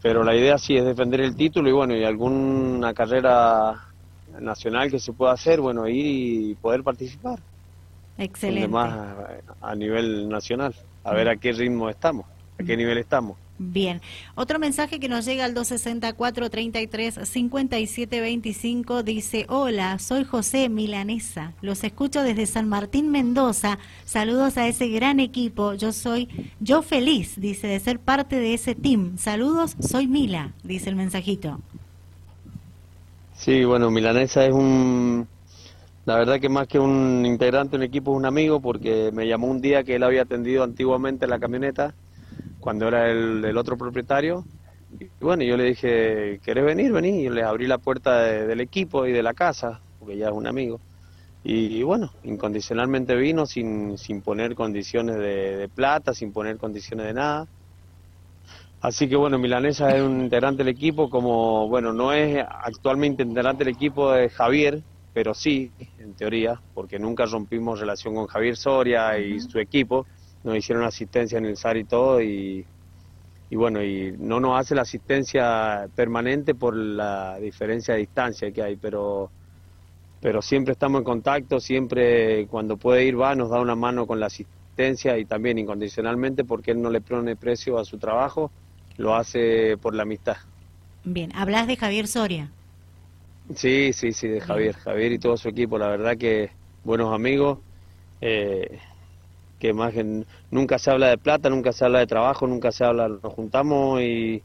pero 0.01 0.23
la 0.23 0.35
idea 0.35 0.57
sí 0.57 0.75
es 0.75 0.83
defender 0.83 1.21
el 1.21 1.35
título 1.35 1.69
y 1.69 1.71
bueno, 1.71 1.95
y 1.95 2.03
alguna 2.03 2.93
carrera 2.93 3.79
nacional 4.39 4.89
que 4.89 4.99
se 4.99 5.13
pueda 5.13 5.33
hacer, 5.33 5.61
bueno, 5.61 5.87
ir 5.87 6.05
y 6.05 6.55
poder 6.55 6.83
participar. 6.83 7.39
Excelente. 8.17 8.67
Más 8.67 9.15
a, 9.61 9.75
nivel 9.75 10.29
nacional, 10.29 10.75
a 11.03 11.13
ver 11.13 11.29
a 11.29 11.35
qué 11.37 11.51
ritmo 11.51 11.89
estamos, 11.89 12.25
a 12.59 12.63
qué 12.63 12.77
nivel 12.77 12.97
estamos. 12.97 13.37
Bien. 13.59 14.01
Otro 14.33 14.57
mensaje 14.57 14.99
que 14.99 15.07
nos 15.07 15.25
llega 15.25 15.45
al 15.45 15.53
264 15.53 16.49
33 16.49 17.19
57 17.23 18.19
25 18.19 19.03
dice: 19.03 19.45
Hola, 19.47 19.99
soy 19.99 20.23
José 20.23 20.69
Milanesa. 20.69 21.53
Los 21.61 21.83
escucho 21.83 22.23
desde 22.23 22.47
San 22.47 22.67
Martín, 22.67 23.11
Mendoza. 23.11 23.77
Saludos 24.05 24.57
a 24.57 24.67
ese 24.67 24.87
gran 24.87 25.19
equipo. 25.19 25.75
Yo 25.75 25.91
soy 25.91 26.27
yo 26.59 26.81
feliz, 26.81 27.39
dice, 27.39 27.67
de 27.67 27.79
ser 27.79 27.99
parte 27.99 28.37
de 28.37 28.55
ese 28.55 28.73
team. 28.73 29.17
Saludos, 29.17 29.75
soy 29.79 30.07
Mila, 30.07 30.53
dice 30.63 30.89
el 30.89 30.95
mensajito. 30.95 31.59
Sí, 33.35 33.63
bueno, 33.65 33.91
Milanesa 33.91 34.45
es 34.45 34.53
un 34.53 35.27
la 36.05 36.17
verdad 36.17 36.39
que 36.39 36.49
más 36.49 36.67
que 36.67 36.79
un 36.79 37.25
integrante 37.25 37.71
de 37.71 37.77
un 37.77 37.83
equipo 37.83 38.11
es 38.11 38.17
un 38.17 38.25
amigo 38.25 38.59
porque 38.59 39.11
me 39.13 39.27
llamó 39.27 39.47
un 39.47 39.61
día 39.61 39.83
que 39.83 39.95
él 39.95 40.03
había 40.03 40.23
atendido 40.23 40.63
antiguamente 40.63 41.27
la 41.27 41.39
camioneta 41.39 41.93
cuando 42.63 42.87
era 42.87 43.11
el, 43.11 43.57
otro 43.57 43.77
propietario. 43.77 44.45
Y 44.97 45.09
bueno, 45.19 45.43
yo 45.43 45.57
le 45.57 45.65
dije, 45.65 46.39
¿querés 46.43 46.63
venir? 46.63 46.93
Vení. 46.93 47.23
Y 47.23 47.29
les 47.29 47.43
abrí 47.43 47.67
la 47.67 47.77
puerta 47.77 48.21
del 48.21 48.61
equipo 48.61 49.05
y 49.05 49.11
de 49.11 49.21
la 49.21 49.33
casa, 49.33 49.81
porque 49.99 50.17
ya 50.17 50.27
es 50.27 50.33
un 50.33 50.47
amigo. 50.47 50.79
Y, 51.43 51.83
bueno, 51.83 52.13
incondicionalmente 52.23 53.15
vino 53.15 53.45
sin, 53.45 53.97
sin 53.97 54.21
poner 54.21 54.55
condiciones 54.55 55.17
de, 55.17 55.57
de, 55.57 55.67
plata, 55.67 56.13
sin 56.13 56.31
poner 56.31 56.57
condiciones 56.57 57.05
de 57.07 57.13
nada. 57.13 57.47
Así 58.79 59.09
que 59.09 59.17
bueno, 59.17 59.37
Milanesa 59.37 59.93
es 59.95 60.01
un 60.01 60.21
integrante 60.21 60.63
del 60.63 60.73
equipo, 60.73 61.09
como 61.09 61.67
bueno, 61.67 61.91
no 61.91 62.13
es 62.13 62.45
actualmente 62.49 63.23
integrante 63.23 63.65
del 63.65 63.73
equipo 63.73 64.11
de 64.11 64.29
Javier, 64.29 64.81
pero 65.13 65.33
sí, 65.33 65.71
en 65.99 66.13
teoría, 66.13 66.59
porque 66.73 66.97
nunca 66.97 67.25
rompimos 67.25 67.79
relación 67.79 68.15
con 68.15 68.27
Javier 68.27 68.55
Soria 68.55 69.17
y 69.17 69.39
su 69.39 69.59
equipo, 69.59 70.05
nos 70.43 70.57
hicieron 70.57 70.83
asistencia 70.83 71.37
en 71.37 71.45
el 71.45 71.57
SAR 71.57 71.77
y 71.77 71.83
todo, 71.85 72.21
y, 72.21 72.65
y 73.49 73.55
bueno, 73.55 73.83
y 73.83 74.15
no 74.17 74.39
nos 74.39 74.59
hace 74.59 74.75
la 74.75 74.81
asistencia 74.81 75.87
permanente 75.95 76.55
por 76.55 76.75
la 76.75 77.37
diferencia 77.39 77.93
de 77.93 78.01
distancia 78.01 78.51
que 78.51 78.61
hay, 78.61 78.75
pero, 78.75 79.29
pero 80.21 80.41
siempre 80.41 80.73
estamos 80.73 80.99
en 80.99 81.05
contacto, 81.05 81.59
siempre 81.59 82.47
cuando 82.47 82.77
puede 82.77 83.05
ir 83.05 83.19
va, 83.19 83.35
nos 83.35 83.49
da 83.49 83.61
una 83.61 83.75
mano 83.75 84.05
con 84.07 84.19
la 84.19 84.27
asistencia 84.27 85.17
y 85.17 85.25
también 85.25 85.59
incondicionalmente 85.59 86.43
porque 86.43 86.71
él 86.71 86.81
no 86.81 86.89
le 86.89 87.01
pone 87.01 87.35
precio 87.35 87.77
a 87.77 87.85
su 87.85 87.97
trabajo, 87.97 88.51
lo 88.97 89.15
hace 89.15 89.77
por 89.77 89.93
la 89.93 90.03
amistad. 90.03 90.37
Bien, 91.03 91.31
hablas 91.35 91.67
de 91.67 91.75
Javier 91.75 92.07
Soria. 92.07 92.49
Sí, 93.55 93.91
sí, 93.93 94.13
sí, 94.13 94.27
de 94.27 94.39
Javier. 94.39 94.75
Javier 94.75 95.11
y 95.11 95.19
todo 95.19 95.35
su 95.37 95.49
equipo, 95.49 95.77
la 95.77 95.87
verdad 95.87 96.17
que 96.17 96.49
buenos 96.83 97.13
amigos. 97.13 97.59
Eh, 98.21 98.79
que 99.63 99.71
más 99.71 99.93
que 99.93 100.25
nunca 100.51 100.77
se 100.77 100.91
habla 100.91 101.07
de 101.07 101.17
plata, 101.17 101.49
nunca 101.49 101.71
se 101.71 101.85
habla 101.85 101.99
de 101.99 102.07
trabajo, 102.07 102.45
nunca 102.45 102.73
se 102.73 102.83
habla, 102.83 103.07
nos 103.07 103.33
juntamos 103.33 104.01
y, 104.01 104.43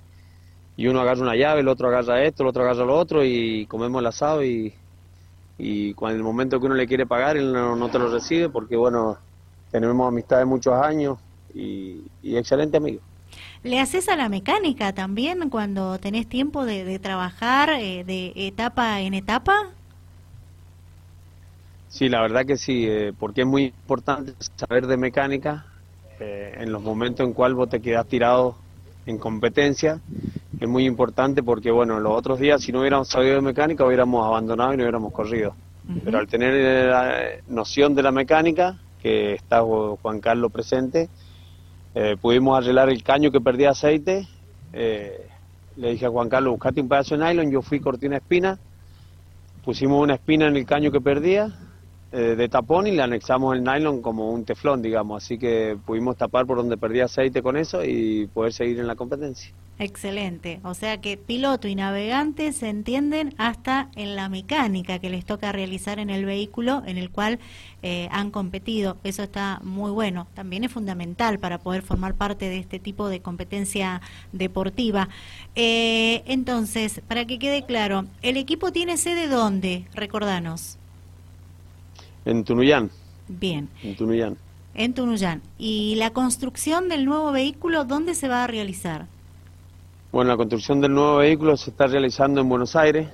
y 0.77 0.87
uno 0.87 1.01
agarra 1.01 1.23
una 1.23 1.35
llave, 1.35 1.63
el 1.63 1.67
otro 1.67 1.89
agarra 1.89 2.23
esto, 2.23 2.45
el 2.45 2.51
otro 2.51 2.63
agarra 2.63 2.85
lo 2.85 2.97
otro 2.97 3.25
y 3.25 3.67
comemos 3.67 4.01
el 4.01 4.07
asado 4.07 4.45
y, 4.45 4.73
y 5.59 5.93
cuando 5.95 6.19
el 6.19 6.23
momento 6.23 6.61
que 6.61 6.67
uno 6.67 6.77
le 6.77 6.87
quiere 6.87 7.05
pagar 7.05 7.37
él 7.37 7.53
no, 7.53 7.89
te 7.89 7.99
lo 7.99 8.09
recibe 8.13 8.49
porque 8.49 8.77
bueno, 8.77 9.19
tenemos 9.73 10.07
amistad 10.07 10.39
de 10.39 10.45
muchos 10.45 10.75
años 10.75 11.19
y, 11.53 12.01
excelente 12.23 12.77
amigo. 12.77 13.01
¿Le 13.65 13.81
haces 13.81 14.09
a 14.09 14.15
la 14.15 14.29
mecánica 14.29 14.93
también 14.93 15.51
cuando 15.51 15.99
tenés 15.99 16.29
tiempo 16.29 16.65
de, 16.65 16.97
trabajar 17.01 17.71
eh, 17.71 18.05
de 18.05 18.35
etapa 18.37 19.01
en 19.01 19.15
etapa? 19.15 19.73
Sí, 21.89 22.09
la 22.09 22.21
verdad 22.21 22.45
que 22.45 22.57
sí, 22.57 22.87
eh, 22.87 23.13
porque 23.19 23.43
es 23.43 23.47
muy 23.47 23.65
importante 23.65 24.35
saber 24.57 24.87
de 24.87 24.97
mecánica 24.97 25.65
eh, 26.21 26.55
en 26.59 26.71
los 26.71 26.83
momentos 26.83 27.27
en 27.27 27.33
cual 27.33 27.55
vos 27.55 27.71
te 27.71 27.81
quedás 27.81 28.07
tirado 28.07 28.57
en 29.07 29.19
competencia. 29.19 30.01
Es 30.61 30.69
muy 30.69 30.85
importante 30.85 31.43
porque, 31.43 31.71
bueno, 31.71 31.99
los 31.99 32.13
otros 32.13 32.39
días 32.39 32.63
si 32.63 32.73
no 32.73 32.81
hubiéramos 32.81 33.09
sabido 33.09 33.37
de 33.37 33.41
mecánica 33.41 33.85
hubiéramos 33.85 34.27
abandonado 34.27 34.75
y 34.75 34.77
no 34.77 34.83
hubiéramos 34.83 35.13
corrido. 35.13 35.55
Pero 36.05 36.19
al 36.19 36.27
tener 36.27 36.91
la 36.91 37.15
noción 37.49 37.95
de 37.95 38.03
la 38.03 38.13
mecánica, 38.13 38.79
que 39.03 39.33
está 39.33 39.63
Juan 39.63 40.21
Carlos 40.21 40.53
presente, 40.53 41.09
eh, 41.95 42.17
pudimos 42.21 42.59
arreglar 42.59 42.91
el 42.91 43.03
caño 43.03 43.31
que 43.31 43.41
perdía 43.41 43.71
aceite. 43.71 44.29
Eh, 44.75 45.27
le 45.77 45.93
dije 45.93 46.05
a 46.05 46.11
Juan 46.11 46.29
Carlos, 46.29 46.53
buscate 46.53 46.83
un 46.83 46.89
pedazo 46.89 47.17
de 47.17 47.25
nylon, 47.25 47.51
yo 47.51 47.63
fui 47.63 47.81
cortina 47.81 48.17
espina, 48.17 48.59
pusimos 49.65 50.03
una 50.03 50.15
espina 50.15 50.47
en 50.49 50.57
el 50.57 50.67
caño 50.67 50.91
que 50.91 51.01
perdía 51.01 51.51
eh, 52.11 52.37
de 52.37 52.49
tapón 52.49 52.87
y 52.87 52.93
le 52.93 53.03
anexamos 53.03 53.55
el 53.55 53.63
nylon 53.63 54.01
como 54.01 54.31
un 54.31 54.45
teflón, 54.45 54.81
digamos, 54.81 55.23
así 55.23 55.39
que 55.39 55.77
pudimos 55.85 56.17
tapar 56.17 56.47
por 56.47 56.57
donde 56.57 56.79
perdía 56.79 57.05
aceite 57.05 57.43
con 57.43 57.57
eso 57.57 57.85
y 57.85 58.27
poder 58.29 58.53
seguir 58.53 58.81
en 58.81 58.87
la 58.87 58.97
competencia. 58.97 59.53
Excelente. 59.81 60.59
O 60.65 60.75
sea 60.75 61.01
que 61.01 61.17
piloto 61.17 61.69
y 61.69 61.77
navegante 61.77 62.53
se 62.53 62.69
entienden 62.69 63.33
hasta 63.39 63.91
en 63.95 64.17
la 64.17 64.29
mecánica 64.29 64.99
que 64.99 65.09
les 65.09 65.25
toca 65.25 65.53
realizar 65.53 66.01
en 66.01 66.11
el 66.11 66.25
vehículo 66.25 66.83
en 66.85 66.99
el 66.99 67.11
cual 67.11 67.39
eh, 67.83 68.09
han 68.11 68.33
competido. 68.33 68.97
Eso 69.05 69.23
está 69.23 69.61
muy 69.63 69.93
bueno. 69.93 70.27
También 70.35 70.65
es 70.65 70.73
fundamental 70.73 71.39
para 71.39 71.59
poder 71.59 71.83
formar 71.83 72.15
parte 72.15 72.49
de 72.49 72.59
este 72.59 72.81
tipo 72.81 73.09
de 73.09 73.21
competencia 73.21 74.01
deportiva. 74.33 75.09
Eh, 75.55 76.23
entonces, 76.27 77.01
para 77.07 77.25
que 77.27 77.39
quede 77.39 77.65
claro, 77.65 78.07
¿el 78.23 78.37
equipo 78.37 78.73
tiene 78.73 78.97
sede 78.97 79.29
dónde? 79.29 79.85
Recordanos. 79.95 80.79
En 82.29 82.45
Tunuyán. 82.45 82.91
Bien. 83.27 83.71
En 83.83 83.97
Tunuyán. 83.97 84.37
En 84.75 84.93
Tunuyán. 84.93 85.41
¿Y 85.57 85.95
la 85.95 86.11
construcción 86.11 86.91
del 86.91 87.07
nuevo 87.07 87.33
vehículo 87.33 87.87
dónde 87.87 88.15
se 88.15 88.29
va 88.29 88.45
a 88.45 88.47
realizar? 88.47 89.07
Bueno, 90.13 90.33
la 90.33 90.37
construcción 90.37 90.83
del 90.83 90.93
nuevo 90.93 91.17
vehículo 91.17 91.57
se 91.57 91.71
está 91.71 91.87
realizando 91.87 92.43
en 92.43 92.49
Buenos 92.51 92.77
Aires, 92.77 93.09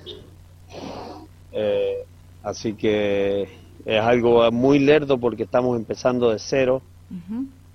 eh, 1.53 2.05
así 2.43 2.75
que 2.75 3.49
es 3.85 4.01
algo 4.01 4.51
muy 4.51 4.81
lerdo 4.81 5.17
porque 5.19 5.45
estamos 5.45 5.77
empezando 5.77 6.31
de 6.31 6.41
cero. 6.41 6.83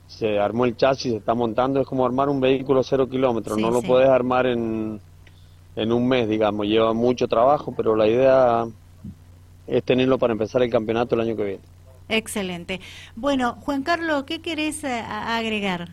Se 0.07 0.39
armó 0.39 0.65
el 0.65 0.75
chasis, 0.75 1.11
se 1.13 1.17
está 1.19 1.33
montando, 1.35 1.79
es 1.79 1.87
como 1.87 2.05
armar 2.05 2.27
un 2.27 2.41
vehículo 2.41 2.83
cero 2.83 3.09
kilómetros, 3.09 3.57
no 3.57 3.71
lo 3.71 3.81
puedes 3.81 4.09
armar 4.09 4.45
en, 4.45 4.99
en 5.77 5.91
un 5.93 6.05
mes, 6.05 6.27
digamos, 6.27 6.65
lleva 6.65 6.91
mucho 6.93 7.29
trabajo, 7.29 7.73
pero 7.75 7.95
la 7.95 8.07
idea 8.07 8.67
es 9.69 9.83
tenerlo 9.83 10.17
para 10.17 10.33
empezar 10.33 10.61
el 10.61 10.69
campeonato 10.69 11.15
el 11.15 11.21
año 11.21 11.35
que 11.35 11.43
viene. 11.43 11.61
Excelente. 12.09 12.81
Bueno, 13.15 13.55
Juan 13.61 13.83
Carlos, 13.83 14.23
¿qué 14.23 14.41
querés 14.41 14.83
eh, 14.83 14.99
agregar 14.99 15.89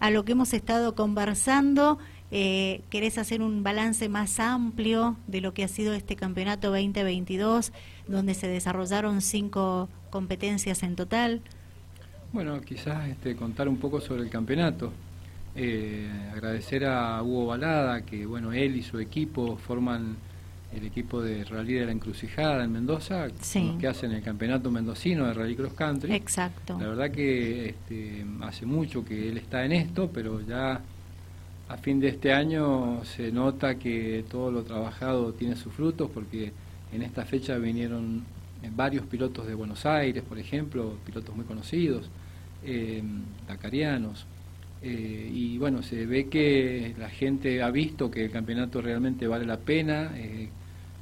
a 0.00 0.10
lo 0.10 0.24
que 0.24 0.32
hemos 0.32 0.52
estado 0.52 0.94
conversando? 0.94 1.98
Eh, 2.32 2.82
¿Querés 2.90 3.18
hacer 3.18 3.40
un 3.40 3.62
balance 3.62 4.08
más 4.08 4.40
amplio 4.40 5.16
de 5.28 5.40
lo 5.40 5.54
que 5.54 5.62
ha 5.62 5.68
sido 5.68 5.94
este 5.94 6.16
campeonato 6.16 6.70
2022, 6.70 7.72
donde 8.08 8.34
se 8.34 8.48
desarrollaron 8.48 9.20
cinco 9.20 9.88
competencias 10.10 10.82
en 10.82 10.96
total? 10.96 11.40
Bueno, 12.32 12.60
quizás 12.60 13.08
este, 13.08 13.36
contar 13.36 13.68
un 13.68 13.76
poco 13.76 14.00
sobre 14.00 14.22
el 14.22 14.30
campeonato. 14.30 14.92
Eh, 15.54 16.10
agradecer 16.34 16.84
a 16.84 17.22
Hugo 17.22 17.46
Balada, 17.46 18.02
que 18.02 18.26
bueno, 18.26 18.52
él 18.52 18.76
y 18.76 18.82
su 18.82 18.98
equipo 18.98 19.56
forman 19.56 20.16
el 20.74 20.84
equipo 20.84 21.22
de 21.22 21.44
Rally 21.44 21.74
de 21.74 21.86
la 21.86 21.92
Encrucijada 21.92 22.64
en 22.64 22.72
Mendoza, 22.72 23.28
que 23.80 23.86
hacen 23.86 24.12
el 24.12 24.22
campeonato 24.22 24.70
mendocino 24.70 25.26
de 25.26 25.34
Rally 25.34 25.56
Cross 25.56 25.72
Country. 25.74 26.14
Exacto. 26.14 26.78
La 26.78 26.88
verdad 26.88 27.10
que 27.10 27.70
este, 27.70 28.24
hace 28.42 28.66
mucho 28.66 29.04
que 29.04 29.28
él 29.28 29.38
está 29.38 29.64
en 29.64 29.72
esto, 29.72 30.10
pero 30.12 30.40
ya 30.40 30.80
a 31.68 31.76
fin 31.78 31.98
de 31.98 32.08
este 32.08 32.32
año 32.32 33.04
se 33.04 33.32
nota 33.32 33.76
que 33.76 34.24
todo 34.30 34.50
lo 34.50 34.62
trabajado 34.62 35.32
tiene 35.32 35.56
sus 35.56 35.72
frutos 35.72 36.10
porque 36.12 36.52
en 36.92 37.02
esta 37.02 37.24
fecha 37.24 37.56
vinieron 37.58 38.24
varios 38.74 39.06
pilotos 39.06 39.46
de 39.46 39.54
Buenos 39.54 39.86
Aires, 39.86 40.22
por 40.22 40.38
ejemplo, 40.38 40.96
pilotos 41.04 41.34
muy 41.34 41.44
conocidos, 41.44 42.10
eh, 42.64 43.02
dacarianos. 43.46 44.26
Eh, 44.82 45.30
y 45.32 45.58
bueno, 45.58 45.82
se 45.82 46.06
ve 46.06 46.26
que 46.28 46.94
la 46.98 47.08
gente 47.08 47.62
ha 47.62 47.70
visto 47.70 48.10
que 48.10 48.26
el 48.26 48.30
campeonato 48.30 48.82
realmente 48.82 49.26
vale 49.26 49.46
la 49.46 49.58
pena, 49.58 50.12
eh, 50.16 50.48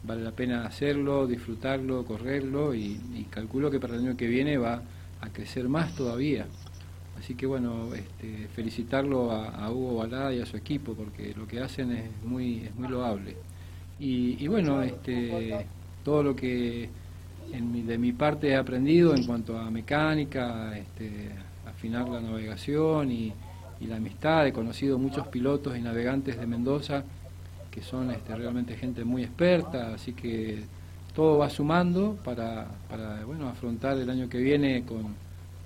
vale 0.05 0.23
la 0.23 0.31
pena 0.31 0.65
hacerlo, 0.67 1.27
disfrutarlo, 1.27 2.05
correrlo 2.05 2.75
y, 2.75 3.27
calculo 3.31 3.71
que 3.71 3.81
para 3.81 3.95
el 3.95 4.01
año 4.01 4.17
que 4.17 4.29
viene 4.29 4.59
va 4.59 4.83
a 5.21 5.29
crecer 5.31 5.69
más 5.69 5.95
todavía. 5.97 6.47
Así 7.19 7.35
que 7.35 7.47
bueno, 7.47 7.95
este, 7.95 8.49
felicitarlo 8.55 9.33
a, 9.33 9.71
Hugo 9.71 9.97
Balada 9.97 10.33
y 10.33 10.41
a 10.41 10.47
su 10.47 10.57
equipo 10.57 10.95
porque 10.95 11.35
lo 11.37 11.47
que 11.47 11.61
hacen 11.61 11.93
es 11.93 12.11
muy, 12.25 12.61
es 12.61 12.75
muy 12.77 12.89
loable. 12.89 13.37
Y, 13.99 14.43
y 14.43 14.49
bueno, 14.49 14.83
este, 14.83 15.67
todo 16.05 16.23
lo 16.23 16.37
que 16.37 16.89
de 17.51 17.99
mi 17.99 18.13
parte 18.13 18.49
he 18.49 18.57
aprendido 18.57 19.15
en 19.15 19.25
cuanto 19.25 19.59
a 19.59 19.71
mecánica, 19.71 20.77
este, 20.77 21.31
afinar 21.67 22.09
la 22.09 22.21
navegación 22.21 23.11
y, 23.11 23.33
la 23.81 23.97
amistad. 23.97 24.47
He 24.47 24.53
conocido 24.53 24.99
muchos 24.99 25.27
pilotos 25.29 25.77
y 25.77 25.81
navegantes 25.81 26.39
de 26.39 26.47
Mendoza 26.47 27.05
que 27.75 27.83
son 27.83 28.13
este, 28.13 28.37
realmente 28.37 28.77
gente 28.77 29.05
muy 29.05 29.25
experta, 29.25 29.95
así 29.95 30.13
que 30.13 30.63
todo 31.13 31.39
va 31.39 31.51
sumando 31.51 32.17
para, 32.25 32.69
para 32.89 33.25
bueno, 33.25 33.49
afrontar 33.49 33.99
el 33.99 34.09
año 34.09 34.29
que 34.29 34.39
viene 34.39 34.85
con, 34.85 35.17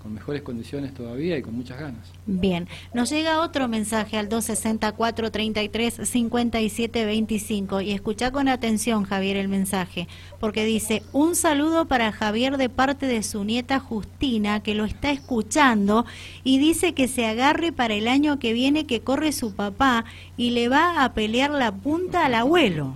con 0.02 0.14
mejores 0.14 0.42
condiciones 0.42 0.94
todavía 0.94 1.36
y 1.36 1.42
con 1.42 1.54
muchas 1.54 1.80
ganas. 1.80 2.08
Bien, 2.26 2.68
nos 2.94 3.10
llega 3.10 3.40
otro 3.40 3.68
mensaje 3.68 4.16
al 4.16 4.28
264 4.28 5.30
33 5.30 6.00
57 6.04 7.04
25 7.04 7.80
y 7.80 7.92
escucha 7.92 8.30
con 8.30 8.48
atención 8.48 9.04
Javier 9.04 9.36
el 9.36 9.48
mensaje, 9.48 10.08
porque 10.40 10.64
dice, 10.64 11.02
un 11.12 11.34
saludo 11.34 11.86
para 11.86 12.12
Javier 12.12 12.56
de 12.56 12.68
parte 12.68 13.06
de 13.06 13.22
su 13.22 13.44
nieta 13.44 13.80
Justina 13.80 14.62
que 14.62 14.74
lo 14.74 14.84
está 14.84 15.10
escuchando 15.10 16.06
y 16.44 16.58
dice 16.58 16.94
que 16.94 17.08
se 17.08 17.26
agarre 17.26 17.72
para 17.72 17.94
el 17.94 18.08
año 18.08 18.38
que 18.38 18.52
viene 18.52 18.86
que 18.86 19.00
corre 19.00 19.32
su 19.32 19.54
papá 19.54 20.04
y 20.36 20.50
le 20.50 20.68
va 20.68 21.04
a 21.04 21.12
pelear 21.12 21.50
la 21.50 21.72
punta 21.72 22.24
al 22.24 22.34
abuelo. 22.34 22.94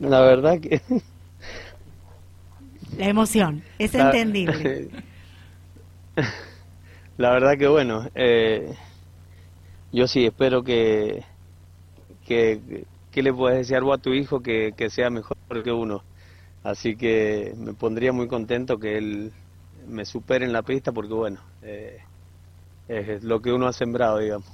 La 0.00 0.20
verdad 0.20 0.60
que 0.60 0.82
la 2.96 3.08
emoción, 3.08 3.62
es 3.78 3.94
entendible. 3.94 4.88
La 7.18 7.30
verdad 7.30 7.56
que 7.56 7.66
bueno, 7.66 8.08
eh, 8.14 8.74
yo 9.92 10.06
sí 10.06 10.26
espero 10.26 10.62
que, 10.62 11.24
que, 12.26 12.84
le 13.14 13.32
puedas 13.32 13.58
desear 13.58 13.82
a 13.90 13.98
tu 13.98 14.12
hijo 14.12 14.40
que, 14.40 14.74
sea 14.90 15.08
mejor 15.08 15.36
que 15.64 15.72
uno. 15.72 16.02
Así 16.62 16.96
que 16.96 17.54
me 17.56 17.72
pondría 17.72 18.12
muy 18.12 18.28
contento 18.28 18.78
que 18.78 18.98
él 18.98 19.32
me 19.88 20.04
supere 20.04 20.44
en 20.44 20.52
la 20.52 20.62
pista 20.62 20.92
porque 20.92 21.14
bueno, 21.14 21.40
eh, 21.62 22.00
es 22.88 23.22
lo 23.22 23.40
que 23.40 23.52
uno 23.52 23.66
ha 23.66 23.72
sembrado, 23.72 24.18
digamos. 24.18 24.46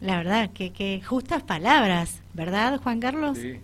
La 0.00 0.16
verdad, 0.16 0.50
que, 0.50 0.72
que 0.72 1.00
justas 1.00 1.42
palabras, 1.44 2.20
¿verdad, 2.34 2.80
Juan 2.82 3.00
Carlos? 3.00 3.38
Sí, 3.38 3.60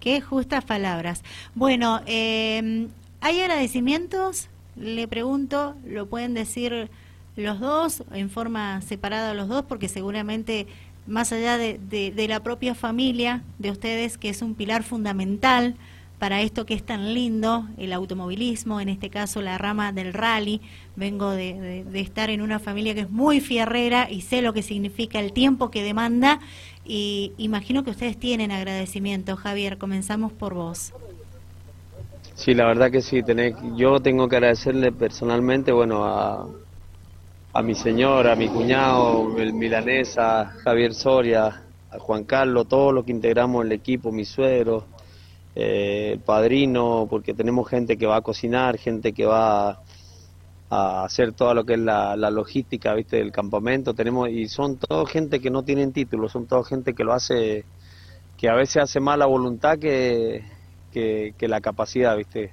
Qué 0.00 0.20
justas 0.20 0.64
palabras. 0.64 1.22
Bueno, 1.54 2.00
eh, 2.06 2.88
¿hay 3.20 3.40
agradecimientos? 3.40 4.48
Le 4.76 5.06
pregunto, 5.06 5.76
¿lo 5.86 6.06
pueden 6.06 6.34
decir 6.34 6.90
los 7.36 7.60
dos 7.60 8.02
en 8.12 8.30
forma 8.30 8.80
separada 8.82 9.34
los 9.34 9.48
dos? 9.48 9.64
Porque 9.64 9.88
seguramente 9.88 10.66
más 11.06 11.32
allá 11.32 11.58
de, 11.58 11.78
de, 11.78 12.28
la 12.28 12.42
propia 12.42 12.74
familia 12.74 13.42
de 13.58 13.70
ustedes, 13.70 14.18
que 14.18 14.28
es 14.28 14.42
un 14.42 14.54
pilar 14.54 14.82
fundamental 14.82 15.76
para 16.18 16.40
esto 16.40 16.66
que 16.66 16.74
es 16.74 16.86
tan 16.86 17.14
lindo, 17.14 17.66
el 17.78 17.92
automovilismo, 17.92 18.80
en 18.80 18.88
este 18.88 19.10
caso 19.10 19.42
la 19.42 19.58
rama 19.58 19.90
del 19.90 20.12
rally. 20.12 20.60
Vengo 20.94 21.30
de, 21.30 21.84
estar 21.94 22.30
en 22.30 22.42
una 22.42 22.60
familia 22.60 22.94
que 22.94 23.00
es 23.00 23.10
muy 23.10 23.40
fierrera 23.40 24.08
y 24.08 24.20
sé 24.20 24.40
lo 24.40 24.52
que 24.52 24.62
significa 24.62 25.18
el 25.18 25.32
tiempo 25.32 25.72
que 25.72 25.82
demanda 25.82 26.38
y 26.84 27.32
imagino 27.38 27.84
que 27.84 27.90
ustedes 27.90 28.18
tienen 28.18 28.50
agradecimiento. 28.50 29.36
Javier, 29.36 29.78
comenzamos 29.78 30.32
por 30.32 30.54
vos. 30.54 30.92
Sí, 32.34 32.54
la 32.54 32.66
verdad 32.66 32.90
que 32.90 33.02
sí. 33.02 33.22
Tenés, 33.22 33.54
yo 33.76 34.00
tengo 34.00 34.28
que 34.28 34.36
agradecerle 34.36 34.90
personalmente, 34.92 35.70
bueno, 35.70 36.04
a, 36.04 36.48
a 37.52 37.62
mi 37.62 37.74
señor, 37.74 38.26
a 38.26 38.34
mi 38.34 38.48
cuñado, 38.48 39.36
el 39.38 39.52
milanesa, 39.52 40.54
Javier 40.64 40.94
Soria, 40.94 41.62
a 41.90 41.98
Juan 41.98 42.24
Carlos, 42.24 42.66
todos 42.68 42.94
los 42.94 43.04
que 43.04 43.12
integramos 43.12 43.64
el 43.64 43.72
equipo, 43.72 44.10
mi 44.10 44.24
suegro, 44.24 44.86
eh, 45.54 46.12
el 46.14 46.20
padrino, 46.20 47.06
porque 47.08 47.34
tenemos 47.34 47.68
gente 47.68 47.98
que 47.98 48.06
va 48.06 48.16
a 48.16 48.22
cocinar, 48.22 48.78
gente 48.78 49.12
que 49.12 49.26
va 49.26 49.70
a 49.70 49.80
hacer 50.72 51.32
todo 51.32 51.52
lo 51.52 51.64
que 51.64 51.74
es 51.74 51.78
la, 51.78 52.16
logística 52.30 52.94
viste 52.94 53.18
del 53.18 53.30
campamento. 53.30 53.94
Tenemos 53.94 54.30
y 54.30 54.48
son 54.48 54.76
todo 54.78 55.04
gente 55.04 55.40
que 55.40 55.50
no 55.50 55.64
tienen 55.64 55.92
título 55.92 56.28
son 56.28 56.46
toda 56.46 56.64
gente 56.64 56.94
que 56.94 57.04
lo 57.04 57.12
hace 57.12 57.64
que 58.38 58.48
a 58.48 58.54
veces 58.54 58.82
hace 58.82 58.98
más 58.98 59.18
la 59.18 59.26
voluntad 59.26 59.78
que, 59.78 60.44
que, 60.90 61.34
la 61.40 61.60
capacidad 61.60 62.16
viste 62.16 62.52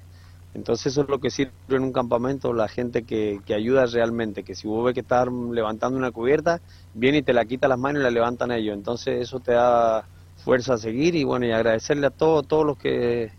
entonces 0.54 0.92
eso 0.92 1.02
es 1.02 1.08
lo 1.08 1.18
que 1.18 1.30
sirve 1.30 1.52
en 1.70 1.82
un 1.82 1.92
campamento 1.92 2.52
la 2.52 2.68
gente 2.68 3.04
que, 3.04 3.40
que 3.46 3.54
ayuda 3.54 3.86
realmente 3.86 4.42
que 4.42 4.54
si 4.54 4.68
vos 4.68 4.84
ves 4.84 4.94
que 4.94 5.00
estás 5.00 5.28
levantando 5.52 5.98
una 5.98 6.10
cubierta 6.10 6.60
viene 6.94 7.18
y 7.18 7.22
te 7.22 7.32
la 7.32 7.44
quita 7.44 7.68
las 7.68 7.78
manos 7.78 8.00
y 8.00 8.04
la 8.04 8.10
levantan 8.10 8.50
ellos. 8.52 8.74
Entonces 8.74 9.20
eso 9.20 9.40
te 9.40 9.52
da 9.52 10.04
fuerza 10.36 10.74
a 10.74 10.78
seguir 10.78 11.14
y 11.14 11.24
bueno, 11.24 11.46
y 11.46 11.52
agradecerle 11.52 12.06
a 12.06 12.10
todos, 12.10 12.46
todos 12.46 12.66
los 12.66 12.78
que 12.78 13.30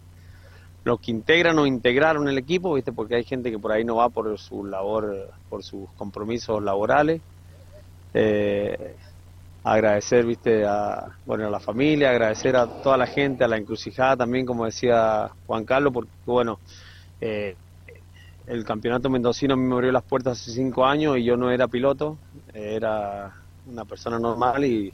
los 0.83 0.99
que 0.99 1.11
integran 1.11 1.59
o 1.59 1.65
integraron 1.65 2.27
el 2.27 2.37
equipo, 2.37 2.73
¿viste? 2.73 2.91
Porque 2.91 3.15
hay 3.15 3.23
gente 3.23 3.51
que 3.51 3.59
por 3.59 3.71
ahí 3.71 3.83
no 3.83 3.97
va 3.97 4.09
por 4.09 4.37
su 4.37 4.65
labor, 4.65 5.31
por 5.49 5.63
sus 5.63 5.89
compromisos 5.91 6.61
laborales. 6.63 7.21
Eh, 8.13 8.95
agradecer, 9.63 10.25
¿viste? 10.25 10.65
A, 10.65 11.15
bueno, 11.25 11.47
a 11.47 11.49
la 11.49 11.59
familia, 11.59 12.09
agradecer 12.09 12.55
a 12.55 12.65
toda 12.65 12.97
la 12.97 13.07
gente, 13.07 13.43
a 13.43 13.47
la 13.47 13.57
encrucijada 13.57 14.17
también, 14.17 14.45
como 14.45 14.65
decía 14.65 15.29
Juan 15.45 15.65
Carlos, 15.65 15.93
porque 15.93 16.09
bueno, 16.25 16.59
eh, 17.19 17.55
el 18.47 18.65
campeonato 18.65 19.09
mendocino 19.09 19.55
me 19.55 19.73
abrió 19.73 19.91
las 19.91 20.03
puertas 20.03 20.41
hace 20.41 20.51
cinco 20.51 20.85
años 20.85 21.17
y 21.17 21.23
yo 21.23 21.37
no 21.37 21.51
era 21.51 21.67
piloto, 21.67 22.17
era 22.53 23.35
una 23.67 23.85
persona 23.85 24.17
normal 24.17 24.65
y, 24.65 24.91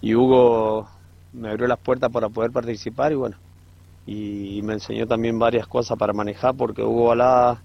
y 0.00 0.14
Hugo 0.14 0.88
me 1.32 1.50
abrió 1.50 1.66
las 1.66 1.78
puertas 1.78 2.10
para 2.10 2.28
poder 2.30 2.50
participar 2.50 3.12
y 3.12 3.16
bueno, 3.16 3.36
y 4.10 4.60
me 4.62 4.72
enseñó 4.72 5.06
también 5.06 5.38
varias 5.38 5.68
cosas 5.68 5.96
para 5.96 6.12
manejar 6.12 6.56
porque 6.56 6.82
Hugo 6.82 7.06
Balada 7.06 7.62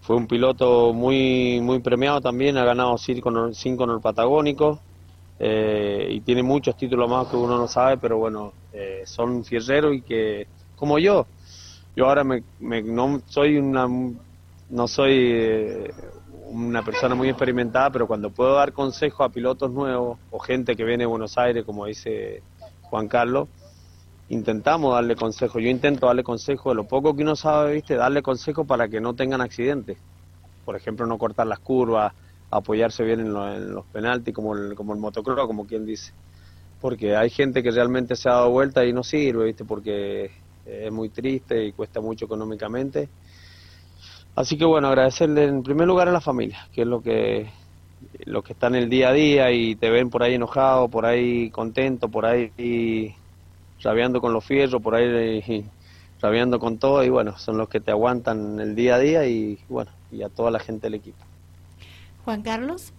fue 0.00 0.14
un 0.14 0.28
piloto 0.28 0.92
muy 0.92 1.60
muy 1.60 1.80
premiado 1.80 2.20
también, 2.20 2.56
ha 2.56 2.64
ganado 2.64 2.96
cinco, 2.98 3.52
cinco 3.52 3.82
en 3.82 3.90
el 3.90 4.00
Patagónico 4.00 4.78
eh, 5.40 6.06
y 6.08 6.20
tiene 6.20 6.44
muchos 6.44 6.76
títulos 6.76 7.10
más 7.10 7.26
que 7.26 7.36
uno 7.36 7.58
no 7.58 7.66
sabe, 7.66 7.98
pero 7.98 8.16
bueno, 8.16 8.52
eh, 8.72 9.02
son 9.06 9.44
fierreros 9.44 9.96
y 9.96 10.02
que, 10.02 10.46
como 10.76 11.00
yo, 11.00 11.26
yo 11.96 12.06
ahora 12.06 12.22
me, 12.22 12.44
no 12.60 13.20
soy 13.26 13.56
una 13.56 13.88
no 14.68 14.86
soy 14.86 15.12
eh, 15.32 15.90
una 16.48 16.84
persona 16.84 17.16
muy 17.16 17.28
experimentada, 17.28 17.90
pero 17.90 18.06
cuando 18.06 18.30
puedo 18.30 18.54
dar 18.54 18.72
consejos 18.72 19.26
a 19.26 19.32
pilotos 19.32 19.72
nuevos 19.72 20.16
o 20.30 20.38
gente 20.38 20.76
que 20.76 20.84
viene 20.84 21.02
de 21.02 21.06
Buenos 21.06 21.36
Aires, 21.36 21.64
como 21.64 21.86
dice 21.86 22.40
Juan 22.82 23.08
Carlos, 23.08 23.48
intentamos 24.28 24.94
darle 24.94 25.16
consejo. 25.16 25.58
Yo 25.58 25.68
intento 25.68 26.06
darle 26.06 26.22
consejo 26.22 26.70
de 26.70 26.76
lo 26.76 26.84
poco 26.84 27.14
que 27.14 27.22
uno 27.22 27.36
sabe, 27.36 27.74
¿viste? 27.74 27.94
Darle 27.94 28.22
consejo 28.22 28.64
para 28.64 28.88
que 28.88 29.00
no 29.00 29.14
tengan 29.14 29.40
accidentes. 29.40 29.98
Por 30.64 30.76
ejemplo, 30.76 31.06
no 31.06 31.18
cortar 31.18 31.46
las 31.46 31.60
curvas, 31.60 32.12
apoyarse 32.50 33.04
bien 33.04 33.20
en, 33.20 33.32
los 33.72 33.84
penaltis, 33.86 34.34
como 34.34 34.56
el, 34.56 34.74
como 34.74 34.92
el 34.94 34.98
motocross, 34.98 35.46
como 35.46 35.66
quien 35.66 35.86
dice. 35.86 36.12
Porque 36.80 37.16
hay 37.16 37.30
gente 37.30 37.62
que 37.62 37.70
realmente 37.70 38.16
se 38.16 38.28
ha 38.28 38.32
dado 38.32 38.50
vuelta 38.50 38.84
y 38.84 38.92
no 38.92 39.02
sirve, 39.02 39.46
¿viste? 39.46 39.64
Porque 39.64 40.30
es 40.64 40.92
muy 40.92 41.08
triste 41.10 41.64
y 41.64 41.72
cuesta 41.72 42.00
mucho 42.00 42.24
económicamente. 42.24 43.08
Así 44.34 44.58
que 44.58 44.64
bueno, 44.64 44.88
agradecerle 44.88 45.44
en 45.44 45.62
primer 45.62 45.86
lugar 45.86 46.08
a 46.08 46.12
la 46.12 46.20
familia, 46.20 46.68
que 46.72 46.82
es 46.82 46.86
lo 46.86 47.00
que 47.00 47.48
los 48.26 48.44
que 48.44 48.52
están 48.52 48.74
el 48.74 48.90
día 48.90 49.08
a 49.08 49.12
día 49.12 49.50
y 49.50 49.74
te 49.76 49.88
ven 49.88 50.10
por 50.10 50.22
ahí 50.22 50.34
enojado, 50.34 50.88
por 50.88 51.06
ahí 51.06 51.50
contento, 51.50 52.08
por 52.08 52.26
ahí 52.26 53.14
rabiando 53.82 54.20
con 54.20 54.32
los 54.32 54.44
fierros, 54.44 54.82
por 54.82 54.94
ahí 54.94 55.64
rabiando 56.20 56.58
con 56.60 56.78
todo 56.78 57.04
y 57.04 57.08
bueno, 57.08 57.38
son 57.38 57.58
los 57.58 57.68
que 57.68 57.80
te 57.80 57.90
aguantan 57.90 58.60
el 58.60 58.74
día 58.74 58.96
a 58.96 58.98
día 58.98 59.26
y 59.26 59.58
bueno, 59.68 59.90
y 60.10 60.22
a 60.22 60.28
toda 60.28 60.50
la 60.50 60.58
gente 60.58 60.86
del 60.86 60.94
equipo. 60.94 61.18
Juan 62.24 62.42
Carlos. 62.42 62.92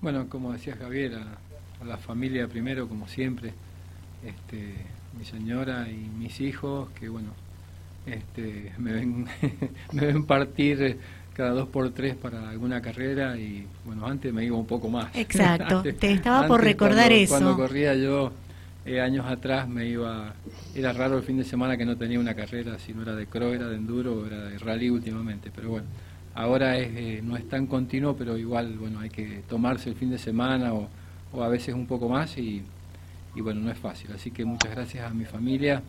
Bueno, 0.00 0.28
como 0.28 0.52
decía 0.52 0.76
Javier, 0.76 1.14
a, 1.14 1.84
la 1.84 1.96
familia 1.96 2.46
primero, 2.46 2.86
como 2.88 3.08
siempre, 3.08 3.54
este, 4.24 4.74
mi 5.18 5.24
señora 5.24 5.88
y 5.88 5.94
mis 6.18 6.40
hijos, 6.40 6.90
que 6.90 7.08
bueno, 7.08 7.30
este, 8.06 8.72
me 8.78 8.92
ven, 8.92 9.26
me 9.92 10.06
ven 10.06 10.24
partir 10.24 10.98
cada 11.34 11.50
dos 11.50 11.68
por 11.68 11.90
tres 11.90 12.16
para 12.16 12.50
alguna 12.50 12.82
carrera 12.82 13.38
y 13.38 13.66
bueno, 13.86 14.06
antes 14.06 14.32
me 14.32 14.44
iba 14.44 14.56
un 14.56 14.66
poco 14.66 14.90
más. 14.90 15.14
Exacto, 15.14 15.82
te 15.82 16.12
estaba 16.12 16.46
por 16.46 16.62
recordar 16.62 17.12
eso. 17.12 17.34
Cuando 17.34 17.56
corría 17.56 17.94
yo 17.94 18.32
eh, 18.90 19.00
años 19.00 19.24
atrás 19.26 19.68
me 19.68 19.86
iba, 19.86 20.34
era 20.74 20.92
raro 20.92 21.18
el 21.18 21.22
fin 21.22 21.36
de 21.36 21.44
semana 21.44 21.76
que 21.76 21.84
no 21.84 21.96
tenía 21.96 22.18
una 22.18 22.34
carrera, 22.34 22.76
si 22.80 22.92
no 22.92 23.02
era 23.02 23.14
de 23.14 23.26
cross, 23.26 23.54
era 23.54 23.68
de 23.68 23.76
enduro, 23.76 24.26
era 24.26 24.46
de 24.46 24.58
rally 24.58 24.90
últimamente, 24.90 25.52
pero 25.54 25.70
bueno, 25.70 25.86
ahora 26.34 26.76
es, 26.76 26.88
eh, 26.96 27.20
no 27.22 27.36
es 27.36 27.48
tan 27.48 27.68
continuo, 27.68 28.16
pero 28.16 28.36
igual, 28.36 28.76
bueno, 28.78 28.98
hay 28.98 29.10
que 29.10 29.42
tomarse 29.48 29.90
el 29.90 29.94
fin 29.94 30.10
de 30.10 30.18
semana 30.18 30.74
o, 30.74 30.88
a 31.40 31.48
veces 31.48 31.76
un 31.76 31.86
poco 31.86 32.08
más 32.08 32.36
y, 32.36 32.62
y, 33.36 33.40
bueno, 33.40 33.60
no 33.60 33.70
es 33.70 33.78
fácil. 33.78 34.10
Así 34.12 34.32
que 34.32 34.44
muchas 34.44 34.72
gracias 34.72 35.08
a 35.08 35.14
mi 35.14 35.24
familia 35.24 35.82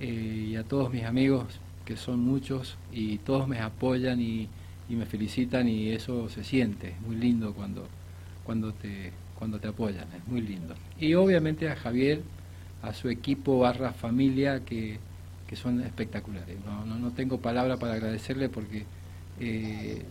eh, 0.00 0.48
y 0.52 0.56
a 0.56 0.64
todos 0.64 0.90
mis 0.90 1.04
amigos, 1.04 1.60
que 1.84 1.98
son 1.98 2.20
muchos, 2.20 2.78
y 2.90 3.18
todos 3.18 3.46
me 3.48 3.60
apoyan 3.60 4.18
y, 4.18 4.48
y 4.88 4.94
me 4.94 5.04
felicitan 5.04 5.68
y 5.68 5.90
eso 5.90 6.30
se 6.30 6.42
siente, 6.42 6.90
es 6.92 7.00
muy 7.02 7.16
lindo 7.16 7.52
cuando, 7.52 7.86
cuando 8.44 8.72
te 8.72 9.12
cuando 9.40 9.58
te 9.58 9.68
apoyan, 9.68 10.06
es 10.14 10.28
muy 10.28 10.42
lindo. 10.42 10.74
Y 11.00 11.14
obviamente 11.14 11.70
a 11.70 11.74
Javier, 11.74 12.20
a 12.82 12.92
su 12.92 13.08
equipo 13.08 13.58
barra 13.58 13.92
familia, 13.92 14.60
que, 14.60 14.98
que 15.48 15.56
son 15.56 15.80
espectaculares. 15.80 16.58
No, 16.64 16.84
no, 16.84 16.98
no, 16.98 17.10
tengo 17.12 17.40
palabra 17.40 17.78
para 17.78 17.94
agradecerle 17.94 18.50
porque 18.50 18.84
eh, 19.40 20.02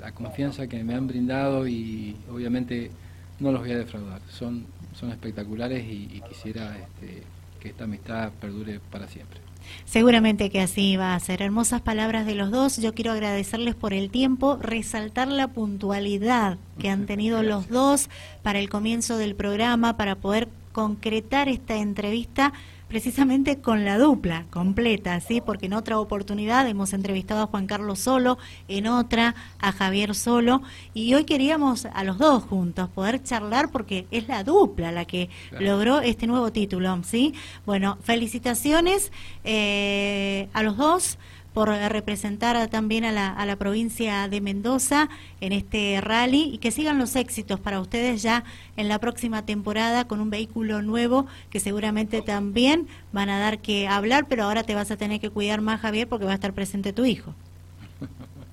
la, 0.00 0.12
confianza 0.12 0.68
que 0.68 0.82
me 0.84 0.94
han 0.94 1.08
brindado 1.08 1.66
y 1.66 2.16
obviamente 2.30 2.92
no 3.40 3.50
los 3.50 3.62
voy 3.62 3.72
a 3.72 3.78
defraudar. 3.78 4.20
Son, 4.30 4.64
son 4.94 5.10
espectaculares 5.10 5.84
y, 5.84 6.08
y 6.14 6.22
quisiera 6.28 6.76
este, 6.78 7.24
que 7.60 7.70
esta 7.70 7.82
amistad 7.82 8.30
perdure 8.40 8.78
para 8.92 9.08
siempre. 9.08 9.40
Seguramente 9.84 10.50
que 10.50 10.60
así 10.60 10.96
va 10.96 11.14
a 11.14 11.20
ser. 11.20 11.42
Hermosas 11.42 11.80
palabras 11.80 12.26
de 12.26 12.34
los 12.34 12.50
dos. 12.50 12.78
Yo 12.78 12.94
quiero 12.94 13.12
agradecerles 13.12 13.74
por 13.74 13.92
el 13.92 14.10
tiempo, 14.10 14.58
resaltar 14.60 15.28
la 15.28 15.48
puntualidad 15.48 16.58
que 16.78 16.90
han 16.90 17.06
tenido 17.06 17.42
los 17.42 17.68
dos 17.68 18.10
para 18.42 18.58
el 18.58 18.68
comienzo 18.68 19.18
del 19.18 19.34
programa, 19.34 19.96
para 19.96 20.16
poder 20.16 20.48
concretar 20.72 21.48
esta 21.48 21.76
entrevista 21.76 22.52
precisamente 22.88 23.60
con 23.60 23.84
la 23.84 23.98
dupla 23.98 24.46
completa, 24.50 25.20
¿sí? 25.20 25.40
Porque 25.40 25.66
en 25.66 25.74
otra 25.74 25.98
oportunidad 25.98 26.66
hemos 26.68 26.92
entrevistado 26.92 27.42
a 27.42 27.46
Juan 27.46 27.66
Carlos 27.66 28.00
Solo, 28.00 28.38
en 28.66 28.86
otra 28.86 29.34
a 29.60 29.72
Javier 29.72 30.14
Solo, 30.14 30.62
y 30.94 31.14
hoy 31.14 31.24
queríamos 31.24 31.86
a 31.86 32.04
los 32.04 32.18
dos 32.18 32.44
juntos 32.44 32.88
poder 32.88 33.22
charlar 33.22 33.70
porque 33.70 34.06
es 34.10 34.28
la 34.28 34.42
dupla 34.42 34.90
la 34.90 35.04
que 35.04 35.28
claro. 35.50 35.66
logró 35.66 36.00
este 36.00 36.26
nuevo 36.26 36.50
título, 36.50 36.98
¿sí? 37.04 37.34
Bueno, 37.66 37.98
felicitaciones 38.02 39.12
eh, 39.44 40.48
a 40.52 40.62
los 40.62 40.76
dos 40.76 41.18
por 41.58 41.70
representar 41.70 42.68
también 42.68 43.04
a 43.04 43.10
la, 43.10 43.32
a 43.32 43.44
la 43.44 43.56
provincia 43.56 44.28
de 44.28 44.40
Mendoza 44.40 45.08
en 45.40 45.52
este 45.52 46.00
rally 46.00 46.50
y 46.52 46.58
que 46.58 46.70
sigan 46.70 46.98
los 46.98 47.16
éxitos 47.16 47.58
para 47.58 47.80
ustedes 47.80 48.22
ya 48.22 48.44
en 48.76 48.86
la 48.86 49.00
próxima 49.00 49.44
temporada 49.44 50.06
con 50.06 50.20
un 50.20 50.30
vehículo 50.30 50.82
nuevo 50.82 51.26
que 51.50 51.58
seguramente 51.58 52.22
también 52.22 52.86
van 53.10 53.28
a 53.28 53.40
dar 53.40 53.58
que 53.58 53.88
hablar, 53.88 54.26
pero 54.28 54.44
ahora 54.44 54.62
te 54.62 54.76
vas 54.76 54.92
a 54.92 54.96
tener 54.96 55.18
que 55.18 55.30
cuidar 55.30 55.60
más, 55.60 55.80
Javier, 55.80 56.06
porque 56.06 56.26
va 56.26 56.30
a 56.30 56.36
estar 56.36 56.52
presente 56.52 56.92
tu 56.92 57.04
hijo. 57.04 57.34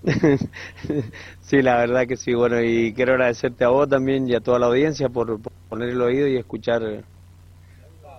sí, 1.42 1.62
la 1.62 1.78
verdad 1.78 2.08
que 2.08 2.18
sí, 2.18 2.34
bueno, 2.34 2.60
y 2.60 2.92
quiero 2.96 3.12
agradecerte 3.12 3.66
a 3.66 3.68
vos 3.68 3.88
también 3.88 4.28
y 4.28 4.34
a 4.34 4.40
toda 4.40 4.58
la 4.58 4.66
audiencia 4.66 5.10
por, 5.10 5.40
por 5.40 5.54
poner 5.70 5.90
el 5.90 6.02
oído 6.02 6.28
y 6.28 6.38
escuchar 6.38 7.04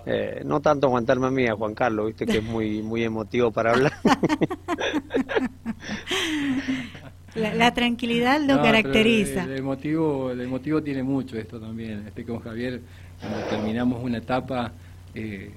eh, 0.08 0.42
no 0.44 0.60
tanto 0.60 0.86
aguantarme 0.86 1.26
a 1.26 1.30
mí, 1.30 1.48
a 1.48 1.56
Juan 1.56 1.74
Carlos, 1.74 2.06
viste 2.06 2.26
que 2.26 2.38
es 2.38 2.44
muy 2.44 2.80
muy 2.80 3.02
emotivo 3.02 3.50
para 3.50 3.72
hablar. 3.72 3.92
la, 7.34 7.54
la, 7.54 7.74
tranquilidad 7.74 8.40
lo 8.40 8.56
no, 8.56 8.62
caracteriza. 8.62 9.42
El, 9.42 9.50
el, 9.50 9.58
emotivo, 9.58 10.30
el 10.30 10.42
emotivo 10.42 10.80
tiene 10.80 11.02
mucho 11.02 11.36
esto 11.36 11.58
también. 11.58 12.04
Este 12.06 12.24
con 12.24 12.38
Javier, 12.38 12.80
cuando 13.20 13.40
terminamos 13.48 14.04
una 14.04 14.18
etapa, 14.18 14.70
eh, 15.12 15.50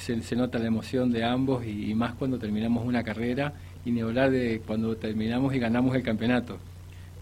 se, 0.00 0.20
se, 0.20 0.34
nota 0.34 0.58
la 0.58 0.66
emoción 0.66 1.12
de 1.12 1.22
ambos 1.22 1.64
y, 1.64 1.90
y, 1.90 1.94
más 1.94 2.14
cuando 2.14 2.40
terminamos 2.40 2.84
una 2.84 3.04
carrera 3.04 3.52
y 3.84 3.92
ni 3.92 4.00
hablar 4.00 4.32
de 4.32 4.62
cuando 4.66 4.96
terminamos 4.96 5.54
y 5.54 5.60
ganamos 5.60 5.94
el 5.94 6.02
campeonato 6.02 6.58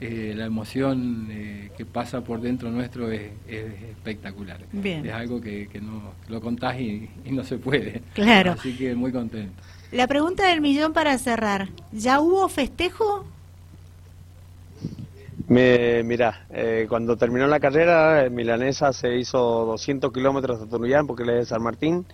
eh, 0.00 0.32
la 0.34 0.46
emoción 0.46 1.28
eh, 1.30 1.70
que 1.76 1.84
pasa 1.84 2.22
por 2.22 2.40
dentro 2.40 2.70
nuestro 2.70 3.10
es, 3.10 3.30
es 3.46 3.82
espectacular. 3.90 4.58
Bien. 4.72 5.04
Es 5.04 5.12
algo 5.12 5.40
que, 5.40 5.68
que 5.68 5.80
no 5.80 6.14
lo 6.28 6.40
contás 6.40 6.80
y, 6.80 7.08
y, 7.24 7.32
no 7.32 7.44
se 7.44 7.58
puede. 7.58 8.02
Claro. 8.14 8.52
Así 8.52 8.76
que 8.76 8.94
muy 8.94 9.12
contento. 9.12 9.52
La 9.92 10.06
pregunta 10.06 10.48
del 10.48 10.60
millón 10.60 10.92
para 10.92 11.18
cerrar. 11.18 11.68
¿Ya 11.92 12.20
hubo 12.20 12.48
festejo? 12.48 13.26
Me, 15.48 16.04
mira, 16.04 16.46
eh, 16.50 16.86
cuando 16.88 17.16
terminó 17.16 17.48
la 17.48 17.58
carrera, 17.58 18.24
en 18.24 18.34
Milanesa 18.34 18.92
se 18.92 19.16
hizo 19.16 19.66
200 19.66 20.12
kilómetros 20.12 20.60
de 20.60 20.66
Tunuyán 20.66 21.08
porque 21.08 21.24
le 21.24 21.32
es 21.32 21.38
de 21.40 21.46
San 21.46 21.62
Martín. 21.62 22.06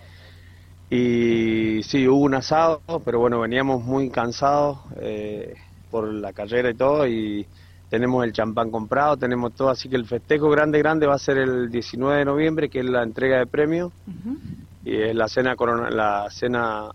Y 0.89 1.83
sí, 1.83 2.09
hubo 2.09 2.25
un 2.25 2.35
asado, 2.35 2.81
pero 3.05 3.19
bueno, 3.19 3.39
veníamos 3.41 3.85
muy 3.85 4.09
cansados 4.09 4.79
eh, 5.01 5.55
por 5.91 6.13
la 6.13 6.33
carrera 6.33 6.71
y 6.71 6.75
todo. 6.75 7.07
Y 7.07 7.47
tenemos 7.89 8.25
el 8.25 8.33
champán 8.33 8.71
comprado, 8.71 9.17
tenemos 9.17 9.53
todo, 9.55 9.71
así 9.71 9.89
que 9.89 9.97
el 9.97 10.07
festejo 10.07 10.51
grande, 10.51 10.79
grande 10.79 11.07
va 11.07 11.15
a 11.15 11.19
ser 11.19 11.39
el 11.39 11.71
19 11.71 12.19
de 12.19 12.25
noviembre, 12.25 12.69
que 12.69 12.81
es 12.81 12.87
la 12.87 13.03
entrega 13.03 13.39
de 13.39 13.47
premios, 13.47 13.93
uh 14.07 14.11
-huh. 14.11 14.39
y 14.85 14.97
es 14.97 15.15
la 15.15 15.29
cena, 15.29 15.55
corona, 15.55 15.91
la 15.91 16.29
cena, 16.31 16.91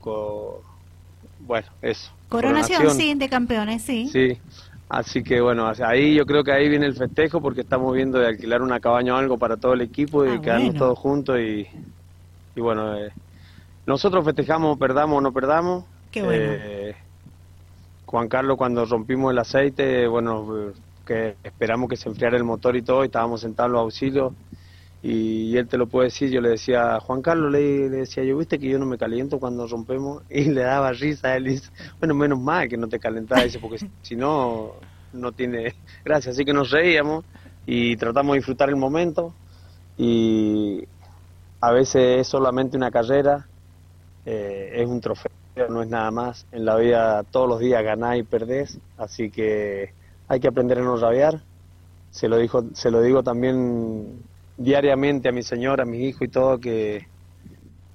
co, 0.00 0.62
bueno, 1.40 1.68
eso. 1.80 2.10
Coronación, 2.28 2.78
coronación, 2.78 3.14
sí, 3.14 3.14
de 3.14 3.28
campeones, 3.28 3.82
sí. 3.82 4.08
Sí, 4.08 4.38
así 4.88 5.22
que 5.22 5.40
bueno, 5.40 5.70
ahí 5.84 6.14
yo 6.14 6.26
creo 6.26 6.42
que 6.42 6.52
ahí 6.52 6.68
viene 6.68 6.86
el 6.86 6.94
festejo, 6.94 7.40
porque 7.40 7.60
estamos 7.60 7.94
viendo 7.94 8.18
de 8.18 8.26
alquilar 8.26 8.62
una 8.62 8.80
cabaña 8.80 9.14
o 9.14 9.18
algo 9.18 9.38
para 9.38 9.56
todo 9.56 9.74
el 9.74 9.80
equipo 9.80 10.24
y 10.24 10.30
ah, 10.30 10.40
quedarnos 10.40 10.70
bueno. 10.70 10.78
todos 10.78 10.98
juntos 10.98 11.38
y, 11.38 11.66
y 12.56 12.60
bueno, 12.60 12.96
eh, 12.96 13.12
nosotros 13.86 14.24
festejamos, 14.24 14.78
perdamos 14.78 15.18
o 15.18 15.20
no 15.20 15.32
perdamos. 15.32 15.84
Qué 16.10 16.22
bueno. 16.22 16.44
Eh, 16.44 16.96
Juan 18.12 18.28
Carlos 18.28 18.58
cuando 18.58 18.84
rompimos 18.84 19.32
el 19.32 19.38
aceite, 19.38 20.06
bueno, 20.06 20.74
que 21.06 21.34
esperamos 21.42 21.88
que 21.88 21.96
se 21.96 22.10
enfriara 22.10 22.36
el 22.36 22.44
motor 22.44 22.76
y 22.76 22.82
todo, 22.82 23.02
y 23.02 23.06
estábamos 23.06 23.40
sentados 23.40 23.70
en 23.70 23.72
los 23.72 23.80
auxilios, 23.80 24.34
y, 25.02 25.56
él 25.56 25.66
te 25.66 25.78
lo 25.78 25.86
puede 25.86 26.08
decir, 26.08 26.30
yo 26.30 26.42
le 26.42 26.50
decía, 26.50 27.00
Juan 27.00 27.22
Carlos, 27.22 27.50
le, 27.50 27.88
le, 27.88 27.96
decía, 27.96 28.22
yo 28.22 28.36
viste 28.36 28.58
que 28.58 28.68
yo 28.68 28.78
no 28.78 28.84
me 28.84 28.98
caliento 28.98 29.40
cuando 29.40 29.66
rompemos, 29.66 30.22
y 30.30 30.44
le 30.44 30.60
daba 30.60 30.92
risa 30.92 31.28
a 31.28 31.36
él, 31.38 31.46
y 31.48 31.50
dice, 31.52 31.70
bueno, 32.00 32.14
menos 32.14 32.38
mal 32.38 32.68
que 32.68 32.76
no 32.76 32.86
te 32.86 32.98
calentás, 32.98 33.44
dice, 33.44 33.58
porque 33.58 33.78
si 34.02 34.14
no, 34.14 34.72
no 35.14 35.32
tiene 35.32 35.74
gracia, 36.04 36.32
así 36.32 36.44
que 36.44 36.52
nos 36.52 36.70
reíamos, 36.70 37.24
y 37.64 37.96
tratamos 37.96 38.34
de 38.34 38.40
disfrutar 38.40 38.68
el 38.68 38.76
momento, 38.76 39.32
y 39.96 40.84
a 41.62 41.72
veces 41.72 42.20
es 42.20 42.28
solamente 42.28 42.76
una 42.76 42.90
carrera, 42.90 43.46
eh, 44.26 44.70
es 44.74 44.86
un 44.86 45.00
trofeo 45.00 45.32
no 45.68 45.82
es 45.82 45.88
nada 45.88 46.10
más. 46.10 46.46
En 46.52 46.64
la 46.64 46.76
vida 46.76 47.22
todos 47.24 47.48
los 47.48 47.60
días 47.60 47.82
ganás 47.82 48.18
y 48.18 48.22
perdés, 48.22 48.78
así 48.96 49.30
que 49.30 49.92
hay 50.28 50.40
que 50.40 50.48
aprender 50.48 50.78
a 50.78 50.82
no 50.82 50.96
rabiar. 50.96 51.42
Se 52.10 52.28
lo, 52.28 52.36
dijo, 52.36 52.64
se 52.74 52.90
lo 52.90 53.00
digo 53.00 53.22
también 53.22 54.22
diariamente 54.56 55.28
a 55.28 55.32
mi 55.32 55.42
señora, 55.42 55.84
a 55.84 55.86
mis 55.86 56.02
hijos 56.02 56.22
y 56.22 56.28
todo, 56.28 56.58
que, 56.58 57.06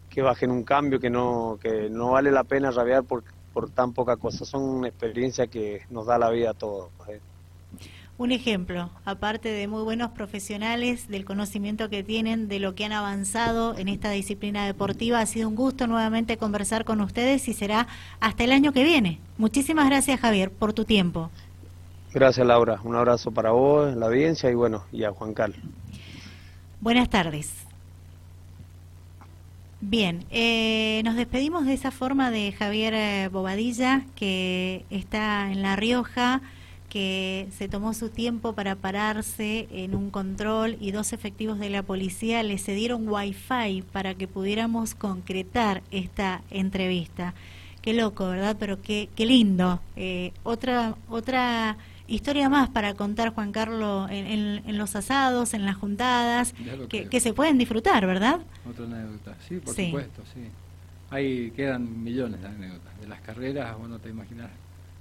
que 0.09 0.21
bajen 0.21 0.51
un 0.51 0.63
cambio, 0.63 0.99
que 0.99 1.09
no, 1.09 1.59
que 1.61 1.89
no 1.89 2.11
vale 2.11 2.31
la 2.31 2.43
pena 2.43 2.71
rabiar 2.71 3.03
por, 3.03 3.23
por 3.53 3.69
tan 3.69 3.93
poca 3.93 4.17
cosa. 4.17 4.45
Son 4.45 4.63
una 4.63 4.87
experiencia 4.87 5.47
que 5.47 5.81
nos 5.89 6.07
da 6.07 6.17
la 6.17 6.29
vida 6.29 6.51
a 6.51 6.53
todos. 6.53 6.89
¿eh? 7.07 7.19
Un 8.17 8.31
ejemplo, 8.31 8.89
aparte 9.05 9.49
de 9.49 9.67
muy 9.67 9.83
buenos 9.83 10.11
profesionales, 10.11 11.07
del 11.07 11.23
conocimiento 11.23 11.89
que 11.89 12.03
tienen, 12.03 12.47
de 12.47 12.59
lo 12.59 12.73
que 12.73 12.85
han 12.85 12.91
avanzado 12.91 13.77
en 13.77 13.87
esta 13.87 14.09
disciplina 14.09 14.65
deportiva. 14.65 15.19
Ha 15.19 15.25
sido 15.27 15.47
un 15.47 15.55
gusto 15.55 15.85
nuevamente 15.85 16.37
conversar 16.37 16.83
con 16.83 16.99
ustedes 17.01 17.47
y 17.47 17.53
será 17.53 17.87
hasta 18.19 18.43
el 18.43 18.51
año 18.51 18.73
que 18.73 18.83
viene. 18.83 19.19
Muchísimas 19.37 19.87
gracias, 19.87 20.19
Javier, 20.19 20.49
por 20.51 20.73
tu 20.73 20.83
tiempo. 20.83 21.29
Gracias, 22.11 22.45
Laura. 22.47 22.79
Un 22.83 22.95
abrazo 22.95 23.29
para 23.29 23.51
vos, 23.51 23.95
la 23.95 24.07
audiencia 24.07 24.49
y 24.49 24.55
bueno, 24.55 24.83
y 24.91 25.03
a 25.03 25.11
Juan 25.11 25.35
Carlos. 25.35 25.59
Buenas 26.81 27.09
tardes. 27.09 27.53
Bien, 29.79 30.25
eh, 30.31 31.03
nos 31.05 31.15
despedimos 31.15 31.67
de 31.67 31.73
esa 31.73 31.91
forma 31.91 32.31
de 32.31 32.51
Javier 32.51 32.95
eh, 32.95 33.29
Bobadilla, 33.31 34.05
que 34.15 34.85
está 34.89 35.51
en 35.51 35.61
La 35.61 35.75
Rioja 35.75 36.41
que 36.89 37.47
se 37.57 37.67
tomó 37.67 37.93
su 37.93 38.09
tiempo 38.09 38.53
para 38.53 38.75
pararse 38.75 39.67
en 39.71 39.93
un 39.93 40.09
control 40.09 40.77
y 40.79 40.91
dos 40.91 41.13
efectivos 41.13 41.59
de 41.59 41.69
la 41.69 41.83
policía 41.83 42.43
le 42.43 42.57
cedieron 42.57 43.07
wifi 43.07 43.83
para 43.91 44.15
que 44.15 44.27
pudiéramos 44.27 44.95
concretar 44.95 45.83
esta 45.91 46.41
entrevista. 46.49 47.33
Qué 47.81 47.93
loco, 47.93 48.27
¿verdad? 48.27 48.57
Pero 48.59 48.81
qué, 48.81 49.09
qué 49.15 49.25
lindo. 49.25 49.81
Eh, 49.95 50.31
otra, 50.43 50.95
otra 51.09 51.77
historia 52.07 52.49
más 52.49 52.69
para 52.69 52.93
contar, 52.93 53.33
Juan 53.33 53.51
Carlos, 53.51 54.09
en, 54.09 54.25
en, 54.27 54.63
en 54.65 54.77
los 54.77 54.95
asados, 54.95 55.53
en 55.53 55.65
las 55.65 55.75
juntadas, 55.75 56.53
que, 56.89 57.07
que, 57.09 57.19
se 57.19 57.33
pueden 57.33 57.57
disfrutar, 57.57 58.05
¿verdad? 58.05 58.39
Otra 58.69 58.85
anécdota, 58.85 59.35
sí, 59.47 59.57
por 59.57 59.75
sí. 59.75 59.87
supuesto, 59.87 60.21
sí. 60.33 60.41
Ahí 61.09 61.51
quedan 61.51 62.03
millones 62.03 62.41
de 62.41 62.47
anécdotas. 62.47 62.99
De 62.99 63.07
las 63.07 63.21
carreras, 63.21 63.77
bueno, 63.77 63.99
te 63.99 64.09
imaginas 64.09 64.49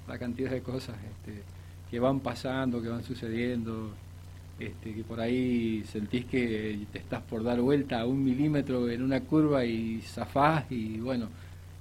la 0.06 0.18
cantidad 0.18 0.50
de 0.50 0.62
cosas. 0.62 0.96
Este, 1.26 1.42
que 1.90 2.00
van 2.00 2.20
pasando, 2.20 2.82
que 2.82 2.88
van 2.88 3.04
sucediendo. 3.04 3.92
este, 4.58 4.94
que 4.94 5.04
por 5.04 5.20
ahí 5.20 5.84
sentís 5.84 6.24
que 6.24 6.86
te 6.90 6.98
estás 6.98 7.22
por 7.22 7.44
dar 7.44 7.60
vuelta 7.60 8.00
a 8.00 8.06
un 8.06 8.24
milímetro 8.24 8.88
en 8.88 9.02
una 9.02 9.20
curva 9.20 9.64
y 9.64 10.00
zafás 10.00 10.64
y 10.70 10.98
bueno, 10.98 11.28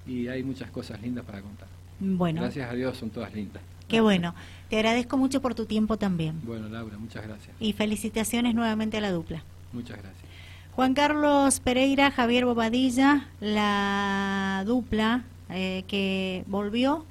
y 0.06 0.28
hay 0.28 0.44
muchas 0.44 0.70
cosas 0.72 1.02
lindas 1.02 1.24
para 1.26 1.42
contar. 1.42 1.68
Bueno. 2.00 2.42
Gracias 2.42 2.70
a 2.70 2.74
Dios 2.74 2.98
son 2.98 3.10
todas 3.10 3.34
lindas. 3.34 3.64
Qué 3.88 4.02
bueno. 4.02 4.34
Te 4.70 4.78
agradezco 4.78 5.18
mucho 5.18 5.42
por 5.42 5.56
tu 5.56 5.66
tiempo 5.66 5.98
también. 5.98 6.42
Bueno, 6.44 6.68
Laura, 6.68 6.98
muchas 6.98 7.26
gracias. 7.26 7.56
Y 7.60 7.74
felicitaciones 7.74 8.56
nuevamente 8.56 8.98
a 8.98 9.02
la 9.02 9.12
dupla. 9.12 9.44
Muchas 9.72 9.98
gracias. 9.98 10.24
Juan 10.76 10.94
Carlos 10.94 11.60
Pereira, 11.62 12.12
Javier 12.12 12.46
Bobadilla, 12.46 13.30
la 13.40 14.64
dupla 14.66 15.24
eh, 15.50 15.86
que 15.88 16.44
volvió 16.48 17.06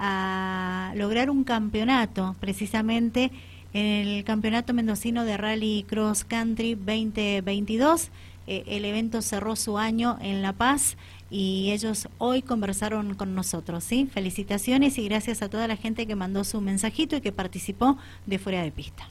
a 0.00 0.92
lograr 0.96 1.30
un 1.30 1.44
campeonato, 1.44 2.34
precisamente 2.40 3.30
en 3.74 4.08
el 4.08 4.24
Campeonato 4.24 4.72
Mendocino 4.72 5.24
de 5.24 5.36
Rally 5.36 5.84
Cross 5.86 6.24
Country 6.24 6.74
2022. 6.74 8.08
Eh, 8.46 8.64
el 8.66 8.84
evento 8.86 9.20
cerró 9.22 9.54
su 9.54 9.78
año 9.78 10.18
en 10.22 10.42
La 10.42 10.54
Paz 10.54 10.96
y 11.30 11.70
ellos 11.70 12.08
hoy 12.18 12.40
conversaron 12.42 13.14
con 13.14 13.34
nosotros. 13.34 13.84
¿sí? 13.84 14.08
Felicitaciones 14.12 14.98
y 14.98 15.04
gracias 15.04 15.42
a 15.42 15.50
toda 15.50 15.68
la 15.68 15.76
gente 15.76 16.06
que 16.06 16.16
mandó 16.16 16.44
su 16.44 16.60
mensajito 16.60 17.16
y 17.16 17.20
que 17.20 17.30
participó 17.30 17.98
de 18.26 18.38
fuera 18.38 18.62
de 18.62 18.72
pista. 18.72 19.06